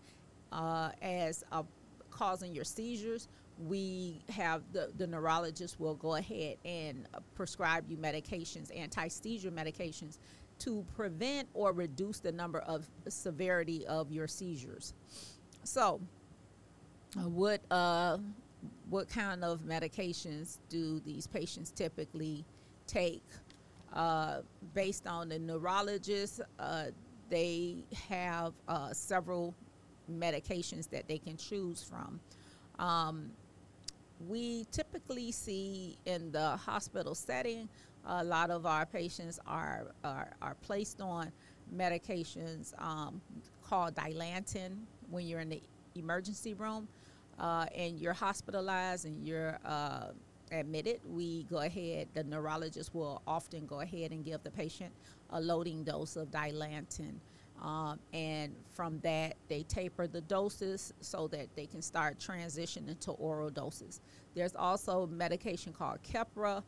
uh, 0.52 0.90
as 1.02 1.44
a 1.52 1.64
causing 2.12 2.54
your 2.54 2.64
seizures, 2.64 3.28
we 3.58 4.22
have 4.30 4.64
the, 4.72 4.92
the 4.98 5.08
neurologist 5.08 5.80
will 5.80 5.96
go 5.96 6.16
ahead 6.16 6.58
and 6.66 7.08
uh, 7.14 7.20
prescribe 7.36 7.90
you 7.90 7.98
medications, 7.98 8.76
anti 8.76 9.08
seizure 9.08 9.52
medications, 9.52 10.18
to 10.60 10.86
prevent 10.96 11.48
or 11.54 11.72
reduce 11.72 12.20
the 12.20 12.32
number 12.32 12.60
of 12.60 12.86
severity 13.08 13.86
of 13.88 14.12
your 14.12 14.28
seizures. 14.28 14.94
So, 15.64 16.00
uh, 17.18 17.22
what 17.30 17.62
uh, 17.72 18.18
what 18.90 19.10
kind 19.10 19.44
of 19.44 19.62
medications 19.62 20.60
do 20.70 21.00
these 21.00 21.28
patients 21.28 21.72
typically 21.72 22.46
take? 22.88 23.24
Uh, 23.94 24.42
based 24.74 25.06
on 25.06 25.28
the 25.28 25.38
neurologist, 25.38 26.40
uh, 26.60 26.86
they 27.30 27.84
have 28.08 28.54
uh, 28.68 28.94
several 28.94 29.54
medications 30.10 30.90
that 30.90 31.08
they 31.08 31.18
can 31.18 31.38
choose 31.38 31.84
from. 31.84 32.20
Um, 32.80 33.32
we 34.28 34.66
typically 34.72 35.32
see 35.32 35.98
in 36.06 36.32
the 36.32 36.58
hospital 36.58 37.16
setting, 37.16 37.68
a 38.06 38.24
lot 38.24 38.50
of 38.50 38.66
our 38.66 38.86
patients 38.86 39.40
are, 39.46 39.88
are, 40.04 40.34
are 40.42 40.56
placed 40.62 41.02
on 41.02 41.32
medications 41.76 42.74
um, 42.80 43.22
called 43.64 43.96
Dilantin 43.96 44.78
when 45.10 45.28
you're 45.28 45.40
in 45.40 45.50
the 45.50 45.62
emergency 45.96 46.54
room 46.54 46.88
uh, 47.40 47.66
and 47.76 48.00
you're 48.00 48.14
hospitalized 48.14 49.06
and 49.06 49.26
you're 49.26 49.58
uh, 49.66 50.08
admitted, 50.52 51.00
we 51.08 51.44
go 51.44 51.60
ahead, 51.60 52.08
the 52.14 52.24
neurologist 52.24 52.94
will 52.94 53.22
often 53.26 53.66
go 53.66 53.82
ahead 53.82 54.12
and 54.12 54.26
give 54.26 54.44
the 54.44 54.52
patient 54.52 54.92
a 55.32 55.40
loading 55.40 55.84
dose 55.84 56.16
of 56.16 56.30
Dilantin. 56.30 57.16
Um, 57.62 58.00
and 58.12 58.56
from 58.70 59.00
that, 59.02 59.36
they 59.48 59.64
taper 59.64 60.08
the 60.08 60.22
doses 60.22 60.94
so 61.00 61.28
that 61.28 61.56
they 61.56 61.68
can 61.68 61.82
start 61.82 62.18
transitioning 62.18 63.00
to 63.02 63.12
oral 63.12 63.50
doses. 63.52 64.02
There's 64.34 64.56
also 64.56 65.06
medication 65.08 65.72
called 65.72 66.00
Keppra 66.02 66.64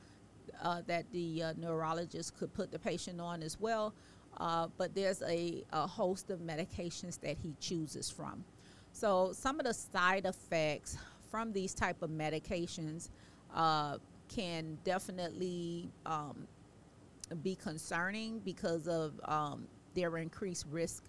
uh, 0.62 0.82
that 0.86 1.12
the 1.12 1.44
uh, 1.44 1.54
neurologist 1.58 2.38
could 2.38 2.54
put 2.54 2.72
the 2.72 2.78
patient 2.78 3.20
on 3.20 3.42
as 3.42 3.60
well. 3.60 3.94
Uh, 4.38 4.68
but 4.78 4.94
there's 4.96 5.22
a, 5.24 5.64
a 5.72 5.88
host 5.88 6.30
of 6.30 6.40
medications 6.40 7.20
that 7.22 7.38
he 7.38 7.56
chooses 7.60 8.10
from. 8.10 8.44
So 8.92 9.32
some 9.34 9.60
of 9.60 9.66
the 9.66 9.74
side 9.74 10.26
effects 10.26 10.98
from 11.30 11.52
these 11.54 11.74
type 11.74 12.02
of 12.02 12.12
medications 12.12 13.10
uh, 13.54 13.98
can 14.30 14.78
definitely 14.84 15.90
um, 16.06 16.48
be 17.42 17.56
concerning 17.56 18.40
because 18.40 18.88
of 18.88 19.20
um, 19.26 19.68
their 19.94 20.18
increased 20.18 20.66
risk 20.70 21.04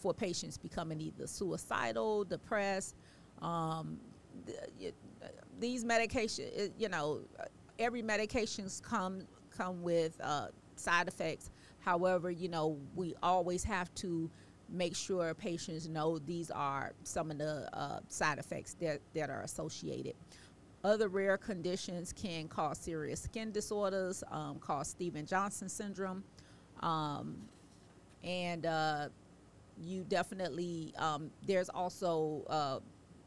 for 0.00 0.12
patients 0.12 0.58
becoming 0.58 1.00
either 1.00 1.26
suicidal, 1.26 2.24
depressed. 2.24 2.94
Um, 3.40 3.98
these 5.58 5.84
medications, 5.84 6.70
you 6.78 6.88
know, 6.88 7.20
every 7.78 8.02
medications 8.02 8.82
come 8.82 9.22
come 9.56 9.82
with 9.82 10.20
uh, 10.22 10.48
side 10.76 11.08
effects. 11.08 11.50
However, 11.80 12.30
you 12.30 12.48
know, 12.48 12.78
we 12.94 13.14
always 13.22 13.62
have 13.64 13.94
to 13.96 14.30
make 14.68 14.96
sure 14.96 15.34
patients 15.34 15.88
know 15.88 16.18
these 16.18 16.50
are 16.50 16.92
some 17.04 17.30
of 17.30 17.38
the 17.38 17.68
uh, 17.72 18.00
side 18.08 18.38
effects 18.38 18.74
that, 18.80 19.00
that 19.14 19.30
are 19.30 19.42
associated. 19.42 20.14
Other 20.82 21.08
rare 21.08 21.38
conditions 21.38 22.12
can 22.12 22.48
cause 22.48 22.78
serious 22.78 23.22
skin 23.22 23.52
disorders, 23.52 24.22
um, 24.30 24.58
cause 24.58 24.88
Steven 24.88 25.24
Johnson 25.24 25.68
syndrome, 25.68 26.24
um, 26.80 27.36
and 28.24 28.66
uh, 28.66 29.08
you 29.78 30.04
definitely 30.04 30.94
um, 30.98 31.30
there's 31.46 31.68
also 31.68 32.44
uh, 32.48 32.78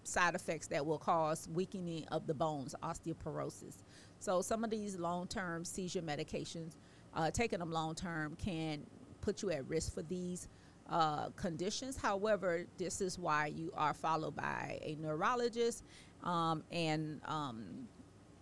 side 0.04 0.36
effects 0.36 0.68
that 0.68 0.86
will 0.86 0.98
cause 0.98 1.48
weakening 1.54 2.06
of 2.12 2.26
the 2.28 2.34
bones, 2.34 2.74
osteoporosis. 2.84 3.84
So 4.20 4.42
some 4.42 4.64
of 4.64 4.70
these 4.70 4.98
long-term 4.98 5.66
seizure 5.66 6.02
medications, 6.02 6.78
uh, 7.14 7.30
taking 7.30 7.60
them 7.60 7.72
long-term, 7.72 8.36
can 8.38 8.86
put 9.22 9.42
you 9.42 9.52
at 9.52 9.68
risk 9.68 9.94
for 9.94 10.02
these 10.04 10.48
uh, 10.90 11.30
conditions. 11.36 11.98
However, 11.98 12.66
this 12.78 13.02
is 13.02 13.20
why 13.20 13.48
you 13.48 13.72
are 13.76 13.94
followed 13.94 14.36
by 14.36 14.80
a 14.82 14.96
neurologist 15.00 15.84
um, 16.24 16.64
and 16.72 17.20
um, 17.26 17.88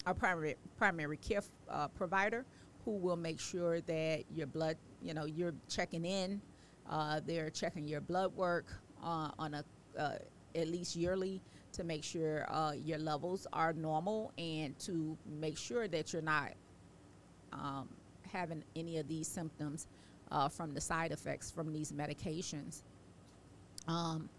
a 0.06 0.14
primary 0.14 0.56
primary 0.78 1.18
care 1.18 1.42
uh, 1.70 1.88
provider 1.88 2.46
who 2.86 2.92
will 2.92 3.18
make 3.18 3.40
sure 3.40 3.82
that 3.82 4.24
your 4.32 4.46
blood, 4.46 4.78
you 5.06 5.14
know, 5.14 5.26
you're 5.26 5.54
checking 5.70 6.04
in. 6.04 6.42
Uh, 6.90 7.20
they're 7.26 7.50
checking 7.50 7.88
your 7.88 8.02
blood 8.02 8.36
work 8.36 8.66
uh, 9.04 9.30
on 9.38 9.54
a 9.54 9.64
uh, 9.98 10.16
at 10.56 10.68
least 10.68 10.96
yearly 10.96 11.42
to 11.74 11.84
make 11.84 12.04
sure 12.04 12.46
uh, 12.50 12.74
your 12.84 12.98
levels 12.98 13.46
are 13.54 13.74
normal 13.74 14.32
and 14.38 14.78
to 14.80 15.18
make 15.40 15.58
sure 15.58 15.88
that 15.88 16.14
you're 16.14 16.22
not 16.22 16.54
um, 17.54 17.90
having 18.32 18.64
any 18.76 18.98
of 18.98 19.08
these 19.08 19.28
symptoms 19.28 19.88
uh, 20.32 20.48
from 20.48 20.74
the 20.74 20.82
side 20.82 21.12
effects 21.12 21.52
from 21.52 21.74
these 21.74 21.92
medications. 21.92 22.82
Um, 23.88 24.30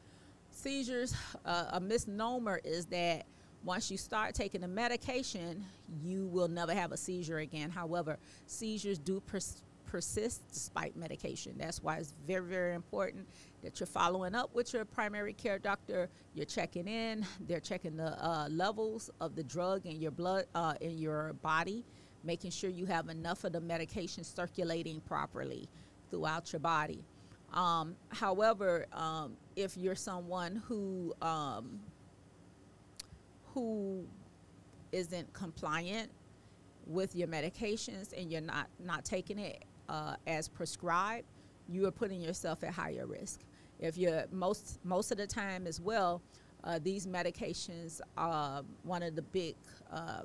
seizures, 0.50 1.14
uh, 1.44 1.66
a 1.72 1.80
misnomer 1.80 2.60
is 2.64 2.86
that 2.86 3.26
once 3.64 3.90
you 3.90 3.98
start 3.98 4.34
taking 4.34 4.60
the 4.60 4.68
medication, 4.68 5.64
you 6.02 6.26
will 6.28 6.48
never 6.48 6.72
have 6.72 6.92
a 6.92 6.96
seizure 6.96 7.38
again. 7.38 7.68
However, 7.70 8.18
seizures 8.46 8.98
do 8.98 9.20
pers- 9.20 9.62
persist 9.96 10.42
despite 10.52 10.94
medication. 10.94 11.54
That's 11.56 11.82
why 11.82 11.96
it's 11.96 12.12
very, 12.26 12.44
very 12.44 12.74
important 12.74 13.26
that 13.62 13.80
you're 13.80 13.86
following 13.86 14.34
up 14.34 14.54
with 14.54 14.74
your 14.74 14.84
primary 14.84 15.32
care 15.32 15.58
doctor. 15.58 16.10
You're 16.34 16.44
checking 16.44 16.86
in. 16.86 17.24
They're 17.48 17.60
checking 17.60 17.96
the 17.96 18.12
uh, 18.22 18.46
levels 18.50 19.08
of 19.22 19.34
the 19.34 19.42
drug 19.42 19.86
in 19.86 19.98
your 19.98 20.10
blood, 20.10 20.44
uh, 20.54 20.74
in 20.82 20.98
your 20.98 21.32
body, 21.40 21.82
making 22.24 22.50
sure 22.50 22.68
you 22.68 22.84
have 22.84 23.08
enough 23.08 23.44
of 23.44 23.54
the 23.54 23.60
medication 23.62 24.22
circulating 24.22 25.00
properly 25.00 25.66
throughout 26.10 26.52
your 26.52 26.60
body. 26.60 27.02
Um, 27.54 27.96
however, 28.10 28.84
um, 28.92 29.38
if 29.56 29.78
you're 29.78 29.94
someone 29.94 30.56
who 30.68 31.14
um, 31.22 31.80
who 33.54 34.04
isn't 34.92 35.32
compliant 35.32 36.10
with 36.84 37.16
your 37.16 37.28
medications 37.28 38.12
and 38.12 38.30
you're 38.30 38.42
not 38.42 38.68
not 38.78 39.06
taking 39.06 39.38
it 39.38 39.64
uh, 39.88 40.16
as 40.26 40.48
prescribed, 40.48 41.26
you 41.68 41.86
are 41.86 41.90
putting 41.90 42.20
yourself 42.20 42.62
at 42.62 42.72
higher 42.72 43.06
risk. 43.06 43.40
If 43.78 43.98
you're 43.98 44.24
most 44.32 44.78
most 44.84 45.10
of 45.12 45.18
the 45.18 45.26
time 45.26 45.66
as 45.66 45.80
well, 45.80 46.22
uh, 46.64 46.78
these 46.82 47.06
medications 47.06 48.00
are 48.16 48.62
one 48.82 49.02
of 49.02 49.14
the 49.14 49.22
big 49.22 49.54
uh, 49.92 50.22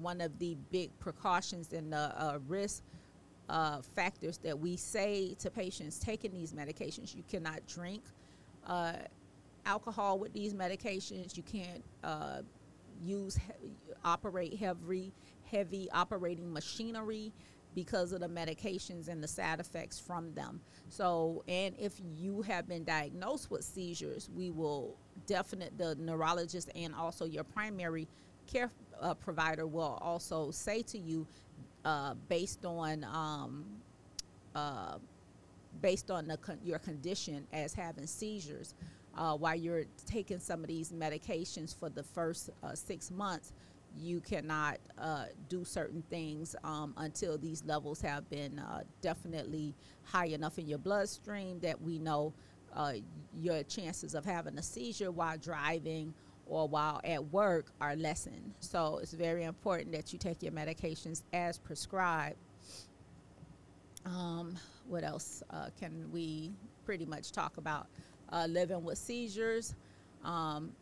one 0.00 0.20
of 0.20 0.38
the 0.38 0.56
big 0.70 0.90
precautions 0.98 1.72
and 1.72 1.92
the 1.92 1.96
uh, 1.96 2.38
risk 2.48 2.82
uh, 3.48 3.80
factors 3.94 4.38
that 4.38 4.58
we 4.58 4.76
say 4.76 5.34
to 5.38 5.50
patients 5.50 5.98
taking 5.98 6.32
these 6.32 6.52
medications. 6.52 7.14
You 7.14 7.22
cannot 7.28 7.66
drink 7.66 8.02
uh, 8.66 8.94
alcohol 9.66 10.18
with 10.18 10.32
these 10.32 10.54
medications. 10.54 11.36
You 11.36 11.42
can't 11.42 11.84
uh, 12.02 12.42
use 13.02 13.36
he- 13.36 13.70
operate 14.04 14.56
heavy 14.56 15.12
heavy 15.44 15.88
operating 15.92 16.52
machinery 16.52 17.32
because 17.74 18.12
of 18.12 18.20
the 18.20 18.28
medications 18.28 19.08
and 19.08 19.22
the 19.22 19.28
side 19.28 19.60
effects 19.60 19.98
from 19.98 20.32
them. 20.34 20.60
So, 20.88 21.42
and 21.48 21.74
if 21.78 21.94
you 22.16 22.42
have 22.42 22.68
been 22.68 22.84
diagnosed 22.84 23.50
with 23.50 23.64
seizures, 23.64 24.30
we 24.34 24.50
will 24.50 24.96
definite 25.26 25.76
the 25.78 25.94
neurologist 25.96 26.70
and 26.74 26.94
also 26.94 27.24
your 27.24 27.44
primary 27.44 28.08
care 28.46 28.70
uh, 29.00 29.14
provider 29.14 29.66
will 29.66 29.98
also 30.00 30.50
say 30.50 30.82
to 30.82 30.98
you, 30.98 31.26
uh, 31.84 32.14
based 32.28 32.64
on 32.64 33.04
um, 33.04 33.64
uh, 34.54 34.98
based 35.80 36.10
on 36.10 36.32
con- 36.40 36.58
your 36.64 36.78
condition 36.78 37.46
as 37.52 37.74
having 37.74 38.06
seizures, 38.06 38.74
uh, 39.16 39.36
while 39.36 39.54
you're 39.54 39.84
taking 40.06 40.38
some 40.38 40.60
of 40.60 40.68
these 40.68 40.92
medications 40.92 41.76
for 41.76 41.88
the 41.88 42.02
first 42.02 42.50
uh, 42.62 42.74
six 42.74 43.10
months, 43.10 43.52
you 43.98 44.20
cannot 44.20 44.78
uh, 44.98 45.26
do 45.48 45.64
certain 45.64 46.02
things 46.10 46.56
um, 46.64 46.94
until 46.96 47.38
these 47.38 47.64
levels 47.64 48.00
have 48.00 48.28
been 48.30 48.58
uh, 48.58 48.82
definitely 49.00 49.74
high 50.04 50.26
enough 50.26 50.58
in 50.58 50.66
your 50.66 50.78
bloodstream 50.78 51.58
that 51.60 51.80
we 51.80 51.98
know 51.98 52.32
uh, 52.74 52.94
your 53.40 53.62
chances 53.64 54.14
of 54.14 54.24
having 54.24 54.58
a 54.58 54.62
seizure 54.62 55.10
while 55.10 55.38
driving 55.38 56.12
or 56.46 56.68
while 56.68 57.00
at 57.04 57.24
work 57.32 57.66
are 57.80 57.96
lessened. 57.96 58.52
So 58.60 58.98
it's 59.02 59.12
very 59.12 59.44
important 59.44 59.92
that 59.92 60.12
you 60.12 60.18
take 60.18 60.42
your 60.42 60.52
medications 60.52 61.22
as 61.32 61.58
prescribed. 61.58 62.36
Um, 64.04 64.56
what 64.88 65.04
else 65.04 65.42
uh, 65.50 65.68
can 65.78 66.10
we 66.12 66.52
pretty 66.84 67.06
much 67.06 67.32
talk 67.32 67.56
about? 67.56 67.86
Uh, 68.30 68.46
living 68.48 68.84
with 68.84 68.98
seizures. 68.98 69.74
Um, 70.24 70.72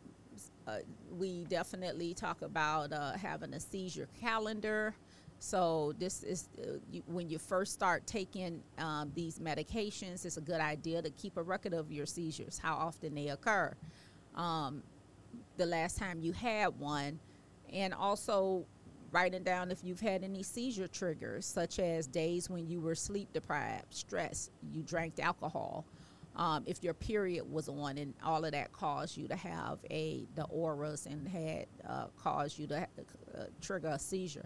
uh, 0.67 0.77
we 1.11 1.45
definitely 1.45 2.13
talk 2.13 2.41
about 2.41 2.93
uh, 2.93 3.13
having 3.13 3.53
a 3.53 3.59
seizure 3.59 4.07
calendar. 4.19 4.95
So 5.39 5.93
this 5.99 6.23
is 6.23 6.47
uh, 6.57 6.77
you, 6.89 7.03
when 7.05 7.29
you 7.29 7.37
first 7.37 7.73
start 7.73 8.07
taking 8.07 8.61
um, 8.77 9.11
these 9.13 9.39
medications. 9.39 10.25
It's 10.25 10.37
a 10.37 10.41
good 10.41 10.61
idea 10.61 11.01
to 11.01 11.09
keep 11.09 11.35
a 11.37 11.43
record 11.43 11.73
of 11.73 11.91
your 11.91 12.05
seizures, 12.05 12.57
how 12.57 12.75
often 12.75 13.13
they 13.13 13.27
occur, 13.27 13.75
um, 14.35 14.83
the 15.57 15.65
last 15.65 15.97
time 15.97 16.21
you 16.21 16.31
had 16.31 16.79
one, 16.79 17.19
and 17.73 17.93
also 17.93 18.65
writing 19.11 19.43
down 19.43 19.69
if 19.69 19.83
you've 19.83 19.99
had 19.99 20.23
any 20.23 20.43
seizure 20.43 20.87
triggers, 20.87 21.45
such 21.45 21.77
as 21.77 22.07
days 22.07 22.49
when 22.49 22.67
you 22.67 22.79
were 22.79 22.95
sleep 22.95 23.31
deprived, 23.33 23.93
stress, 23.93 24.49
you 24.71 24.81
drank 24.81 25.19
alcohol 25.19 25.85
um, 26.35 26.63
if 26.65 26.83
your 26.83 26.93
period 26.93 27.49
was 27.51 27.69
on 27.69 27.97
and 27.97 28.13
all 28.23 28.43
of 28.43 28.51
that 28.51 28.71
caused 28.71 29.17
you 29.17 29.27
to 29.27 29.35
have 29.35 29.79
a 29.91 30.25
the 30.35 30.43
auras 30.45 31.05
and 31.05 31.27
had 31.27 31.67
uh, 31.87 32.07
caused 32.17 32.57
you 32.57 32.67
to 32.67 32.77
uh, 32.77 33.43
trigger 33.61 33.89
a 33.89 33.99
seizure 33.99 34.45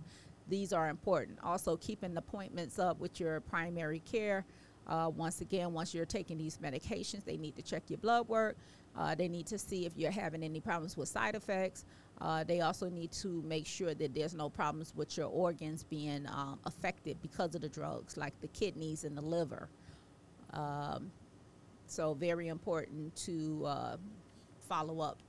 these 0.50 0.74
are 0.74 0.90
important. 0.90 1.40
Also, 1.44 1.78
keeping 1.78 2.16
appointments 2.18 2.80
up 2.80 3.00
with 3.00 3.20
your 3.20 3.40
primary 3.42 4.00
care. 4.00 4.46
Uh, 4.88 5.12
once 5.14 5.42
again, 5.42 5.74
once 5.74 5.94
you're 5.94 6.06
taking 6.06 6.38
these 6.38 6.58
medications, 6.58 7.26
they 7.26 7.36
need 7.36 7.56
to 7.58 7.62
check 7.62 7.84
your 7.90 7.98
blood 7.98 8.28
work. 8.30 8.58
Uh, 8.96 9.14
they 9.14 9.28
need 9.28 9.46
to 9.46 9.58
see 9.58 9.86
if 9.86 9.94
you're 9.98 10.12
having 10.12 10.42
any 10.42 10.60
problems 10.60 10.96
with 10.96 11.10
side 11.10 11.36
effects. 11.36 11.86
Uh, 12.20 12.44
they 12.44 12.62
also 12.62 12.90
need 12.90 13.12
to 13.12 13.44
make 13.46 13.66
sure 13.66 13.94
that 13.94 14.14
there's 14.16 14.34
no 14.34 14.50
problems 14.50 14.94
with 14.96 15.18
your 15.18 15.28
organs 15.28 15.84
being 15.84 16.26
um, 16.28 16.58
affected 16.66 17.18
because 17.22 17.54
of 17.54 17.62
the 17.62 17.70
drugs, 17.70 18.18
like 18.18 18.40
the 18.42 18.48
kidneys 18.48 19.04
and 19.04 19.16
the 19.16 19.22
liver. 19.22 19.70
Um, 20.54 21.12
so, 21.88 22.14
very 22.14 22.50
important 22.50 23.16
to 23.16 23.64
uh, 23.66 23.98
follow 24.68 25.00
up. 25.00 25.20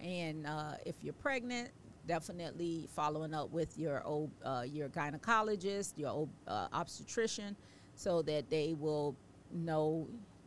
And 0.00 0.46
uh, 0.46 0.74
if 0.86 0.96
you're 1.02 1.14
pregnant, 1.14 1.70
definitely 2.06 2.88
following 2.94 3.34
up 3.34 3.50
with 3.50 3.78
your 3.78 4.02
uh, 4.44 4.64
your 4.66 4.88
gynecologist, 4.88 5.94
your 5.96 6.28
uh, 6.46 6.68
obstetrician, 6.72 7.56
so 7.94 8.22
that 8.22 8.50
they 8.50 8.74
will 8.78 9.16
know 9.52 10.06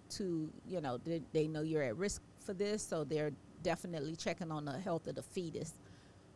to 0.10 0.50
you 0.68 0.80
know 0.80 0.98
they, 1.04 1.22
they, 1.34 1.48
know 1.48 1.62
you're 1.62 1.84
at 1.84 1.98
risk 1.98 2.22
for 2.40 2.54
this, 2.54 2.84
so 2.84 3.04
they're 3.04 3.32
definitely 3.64 4.16
checking 4.16 4.52
on 4.52 4.66
the 4.66 4.78
health 4.80 5.08
of 5.08 5.16
the 5.16 5.24
fetus. 5.24 5.74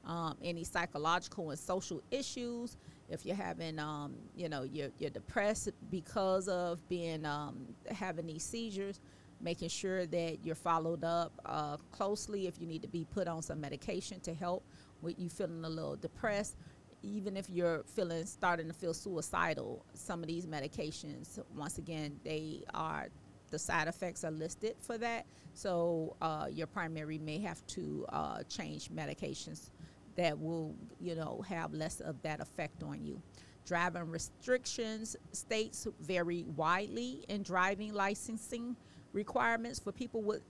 Um, 0.06 0.38
any 0.44 0.64
psychological 0.64 1.50
and 1.50 1.58
social 1.58 2.02
issues, 2.12 2.78
if 3.10 3.26
you're 3.26 3.36
having 3.36 3.80
um, 3.80 4.16
you 4.36 4.50
know 4.50 4.64
you're, 4.64 4.90
you're 4.98 5.10
depressed 5.10 5.70
because 5.90 6.48
of 6.48 6.88
being 6.90 7.26
um, 7.26 7.68
having 7.92 8.28
these 8.28 8.44
seizures 8.44 9.00
making 9.42 9.70
sure 9.70 10.06
that 10.06 10.38
you're 10.44 10.56
followed 10.56 11.04
up 11.04 11.34
uh, 11.46 11.78
closely 11.92 12.48
if 12.48 12.60
you 12.60 12.68
need 12.68 12.82
to 12.82 12.88
be 12.88 13.06
put 13.14 13.28
on 13.28 13.42
some 13.42 13.60
medication 13.60 14.20
to 14.22 14.34
help 14.34 14.64
with 15.02 15.20
you 15.20 15.30
feeling 15.30 15.64
a 15.66 15.70
little 15.70 15.96
depressed. 15.96 16.56
Even 17.04 17.38
if 17.38 17.50
you're 17.50 17.84
feeling 17.84 18.26
starting 18.26 18.68
to 18.68 18.74
feel 18.74 18.94
suicidal 18.94 19.86
some 19.94 20.22
of 20.22 20.28
these 20.28 20.48
medications 20.48 21.38
once 21.56 21.78
again 21.78 22.20
they 22.24 22.64
are 22.74 23.10
the 23.52 23.60
side 23.60 23.88
effects 23.88 24.24
are 24.24 24.32
listed 24.32 24.76
for 24.80 24.98
that. 24.98 25.26
So 25.54 26.16
uh, 26.22 26.48
your 26.52 26.68
primary 26.68 27.20
may 27.20 27.38
have 27.40 27.66
to 27.68 28.06
uh, 28.10 28.44
change 28.50 28.90
medications 28.90 29.70
that 30.16 30.40
will 30.40 30.76
you 31.00 31.16
know 31.16 31.44
have 31.48 31.74
less 31.74 32.00
of 32.00 32.22
that 32.22 32.40
effect 32.40 32.84
on 32.84 33.04
you 33.04 33.22
driving 33.66 34.10
restrictions 34.10 35.16
states 35.32 35.88
vary 36.00 36.46
widely 36.56 37.26
in 37.28 37.42
driving 37.42 37.94
licensing 37.94 38.76
requirements 39.14 39.80
for 39.80 39.92
people 39.92 40.22
with 40.22 40.42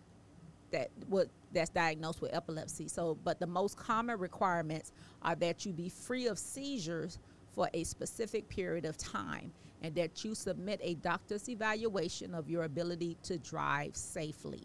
that 0.72 0.90
what 1.08 1.30
that's 1.54 1.70
diagnosed 1.70 2.22
with 2.22 2.34
epilepsy. 2.34 2.88
So, 2.88 3.18
but 3.24 3.40
the 3.40 3.48
most 3.48 3.78
common 3.78 4.20
requirements 4.20 4.92
are 5.22 5.36
that 5.36 5.66
you 5.66 5.72
be 5.72 5.90
free 5.90 6.28
of 6.28 6.38
seizures 6.38 7.18
for 7.54 7.70
a 7.74 7.84
specific 7.86 8.50
period 8.50 8.84
of 8.84 8.98
time 8.98 9.54
and 9.82 9.96
that 9.96 10.26
you 10.26 10.36
submit 10.36 10.82
a 10.84 10.96
doctor's 10.96 11.48
evaluation 11.48 12.34
of 12.34 12.50
your 12.50 12.64
ability 12.64 13.16
to 13.24 13.38
drive 13.38 13.96
safely. 13.96 14.64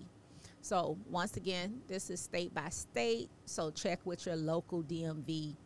So, 0.63 0.99
once 1.09 1.37
again, 1.37 1.81
this 1.89 2.11
is 2.11 2.21
state 2.21 2.53
by 2.55 2.69
state, 2.69 3.31
so 3.47 3.71
check 3.71 3.99
with 4.05 4.27
your 4.27 4.37
local 4.37 4.83
DMV 4.83 5.57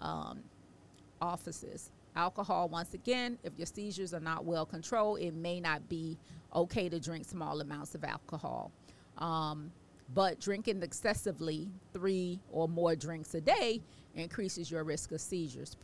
um, 0.00 0.40
offices. 1.20 1.90
Alcohol, 2.16 2.68
once 2.68 2.94
again, 2.94 3.38
if 3.44 3.52
your 3.56 3.66
seizures 3.66 4.14
are 4.14 4.20
not 4.20 4.44
well 4.44 4.66
controlled, 4.66 5.20
it 5.20 5.34
may 5.34 5.60
not 5.60 5.88
be 5.88 6.18
okay 6.54 6.88
to 6.88 6.98
drink 6.98 7.26
small 7.26 7.60
amounts 7.60 7.94
of 7.94 8.02
alcohol. 8.02 8.72
Um, 9.18 9.70
but 10.12 10.40
drinking 10.40 10.82
excessively, 10.82 11.68
three 11.92 12.40
or 12.50 12.66
more 12.66 12.96
drinks 12.96 13.34
a 13.34 13.40
day, 13.40 13.80
increases 14.14 14.70
your 14.70 14.82
risk 14.82 15.12
of 15.12 15.20
seizures. 15.20 15.76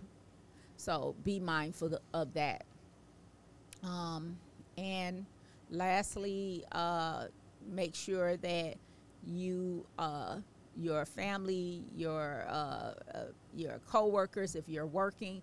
So 0.76 1.14
be 1.22 1.38
mindful 1.38 1.98
of 2.12 2.34
that. 2.34 2.64
Um, 3.84 4.36
and 4.76 5.24
lastly, 5.70 6.64
uh, 6.72 7.26
make 7.68 7.94
sure 7.94 8.37
that 8.38 8.74
you, 9.24 9.87
uh, 9.98 10.37
your 10.76 11.05
family, 11.07 11.85
your 11.96 12.44
uh, 12.48 12.92
uh 13.14 13.24
your 13.55 13.81
coworkers, 13.88 14.55
if 14.55 14.68
you're 14.68 14.87
working, 14.87 15.40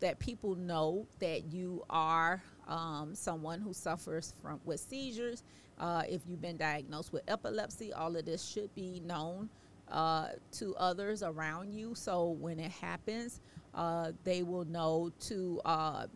that 0.00 0.18
people 0.18 0.54
know 0.54 1.06
that 1.18 1.52
you 1.52 1.84
are 1.90 2.42
um, 2.66 3.14
someone 3.14 3.60
who 3.60 3.72
suffers 3.72 4.34
from 4.42 4.60
with 4.64 4.80
seizures. 4.80 5.42
Uh, 5.78 6.02
if 6.08 6.22
you've 6.26 6.42
been 6.42 6.56
diagnosed 6.56 7.12
with 7.12 7.22
epilepsy, 7.28 7.92
all 7.92 8.14
of 8.16 8.24
this 8.24 8.44
should 8.44 8.74
be 8.74 9.00
known 9.04 9.48
uh, 9.90 10.28
to 10.52 10.74
others 10.76 11.22
around 11.22 11.72
you. 11.72 11.94
So 11.94 12.30
when 12.30 12.58
it 12.58 12.70
happens, 12.70 13.40
uh, 13.74 14.12
they 14.24 14.42
will 14.42 14.64
know 14.64 15.10
to, 15.20 15.60
uh, 15.64 16.06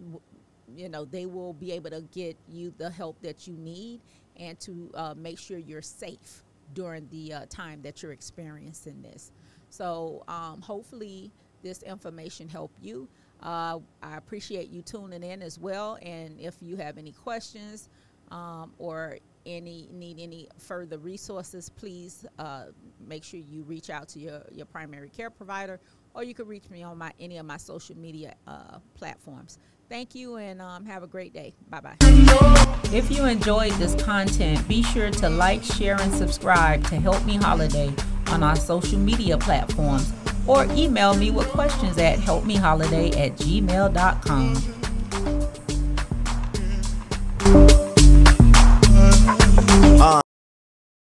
you 0.76 0.88
know, 0.88 1.04
they 1.04 1.26
will 1.26 1.52
be 1.54 1.72
able 1.72 1.90
to 1.90 2.02
get 2.12 2.36
you 2.48 2.72
the 2.78 2.90
help 2.90 3.20
that 3.22 3.46
you 3.46 3.54
need 3.54 4.00
and 4.36 4.58
to 4.60 4.90
uh, 4.94 5.14
make 5.16 5.38
sure 5.38 5.58
you're 5.58 5.82
safe 5.82 6.42
during 6.72 7.08
the 7.10 7.32
uh, 7.32 7.46
time 7.48 7.82
that 7.82 8.02
you're 8.02 8.12
experiencing 8.12 9.02
this. 9.02 9.32
So 9.70 10.24
um, 10.28 10.60
hopefully 10.60 11.30
this 11.62 11.82
information 11.82 12.48
helped 12.48 12.82
you. 12.82 13.08
Uh, 13.42 13.78
I 14.02 14.16
appreciate 14.16 14.70
you 14.70 14.82
tuning 14.82 15.22
in 15.22 15.42
as 15.42 15.58
well. 15.58 15.98
And 16.02 16.40
if 16.40 16.56
you 16.60 16.76
have 16.76 16.98
any 16.98 17.12
questions 17.12 17.88
um, 18.30 18.72
or 18.78 19.18
any 19.46 19.88
need 19.92 20.18
any 20.18 20.48
further 20.58 20.98
resources, 20.98 21.68
please 21.68 22.24
uh, 22.38 22.66
make 23.06 23.22
sure 23.24 23.40
you 23.40 23.62
reach 23.64 23.90
out 23.90 24.08
to 24.10 24.18
your, 24.18 24.42
your 24.50 24.66
primary 24.66 25.10
care 25.10 25.30
provider, 25.30 25.80
or 26.14 26.24
you 26.24 26.34
can 26.34 26.46
reach 26.46 26.70
me 26.70 26.82
on 26.82 26.98
my 26.98 27.12
any 27.20 27.38
of 27.38 27.46
my 27.46 27.56
social 27.56 27.96
media 27.96 28.34
uh, 28.46 28.78
platforms. 28.94 29.58
Thank 29.88 30.14
you 30.14 30.36
and 30.36 30.62
um, 30.62 30.86
have 30.86 31.02
a 31.02 31.06
great 31.06 31.32
day. 31.32 31.54
Bye 31.68 31.80
bye. 31.80 31.96
If 32.92 33.10
you 33.10 33.26
enjoyed 33.26 33.72
this 33.72 33.94
content, 34.02 34.66
be 34.66 34.82
sure 34.82 35.10
to 35.10 35.28
like, 35.28 35.62
share, 35.62 36.00
and 36.00 36.12
subscribe 36.12 36.84
to 36.88 36.96
Help 36.96 37.24
Me 37.24 37.36
Holiday 37.36 37.92
on 38.28 38.42
our 38.42 38.56
social 38.56 38.98
media 38.98 39.36
platforms 39.36 40.12
or 40.46 40.64
email 40.72 41.14
me 41.14 41.30
with 41.30 41.48
questions 41.48 41.98
at 41.98 42.18
helpmeholiday 42.18 43.16
at 43.16 43.36
gmail.com. 43.36 44.83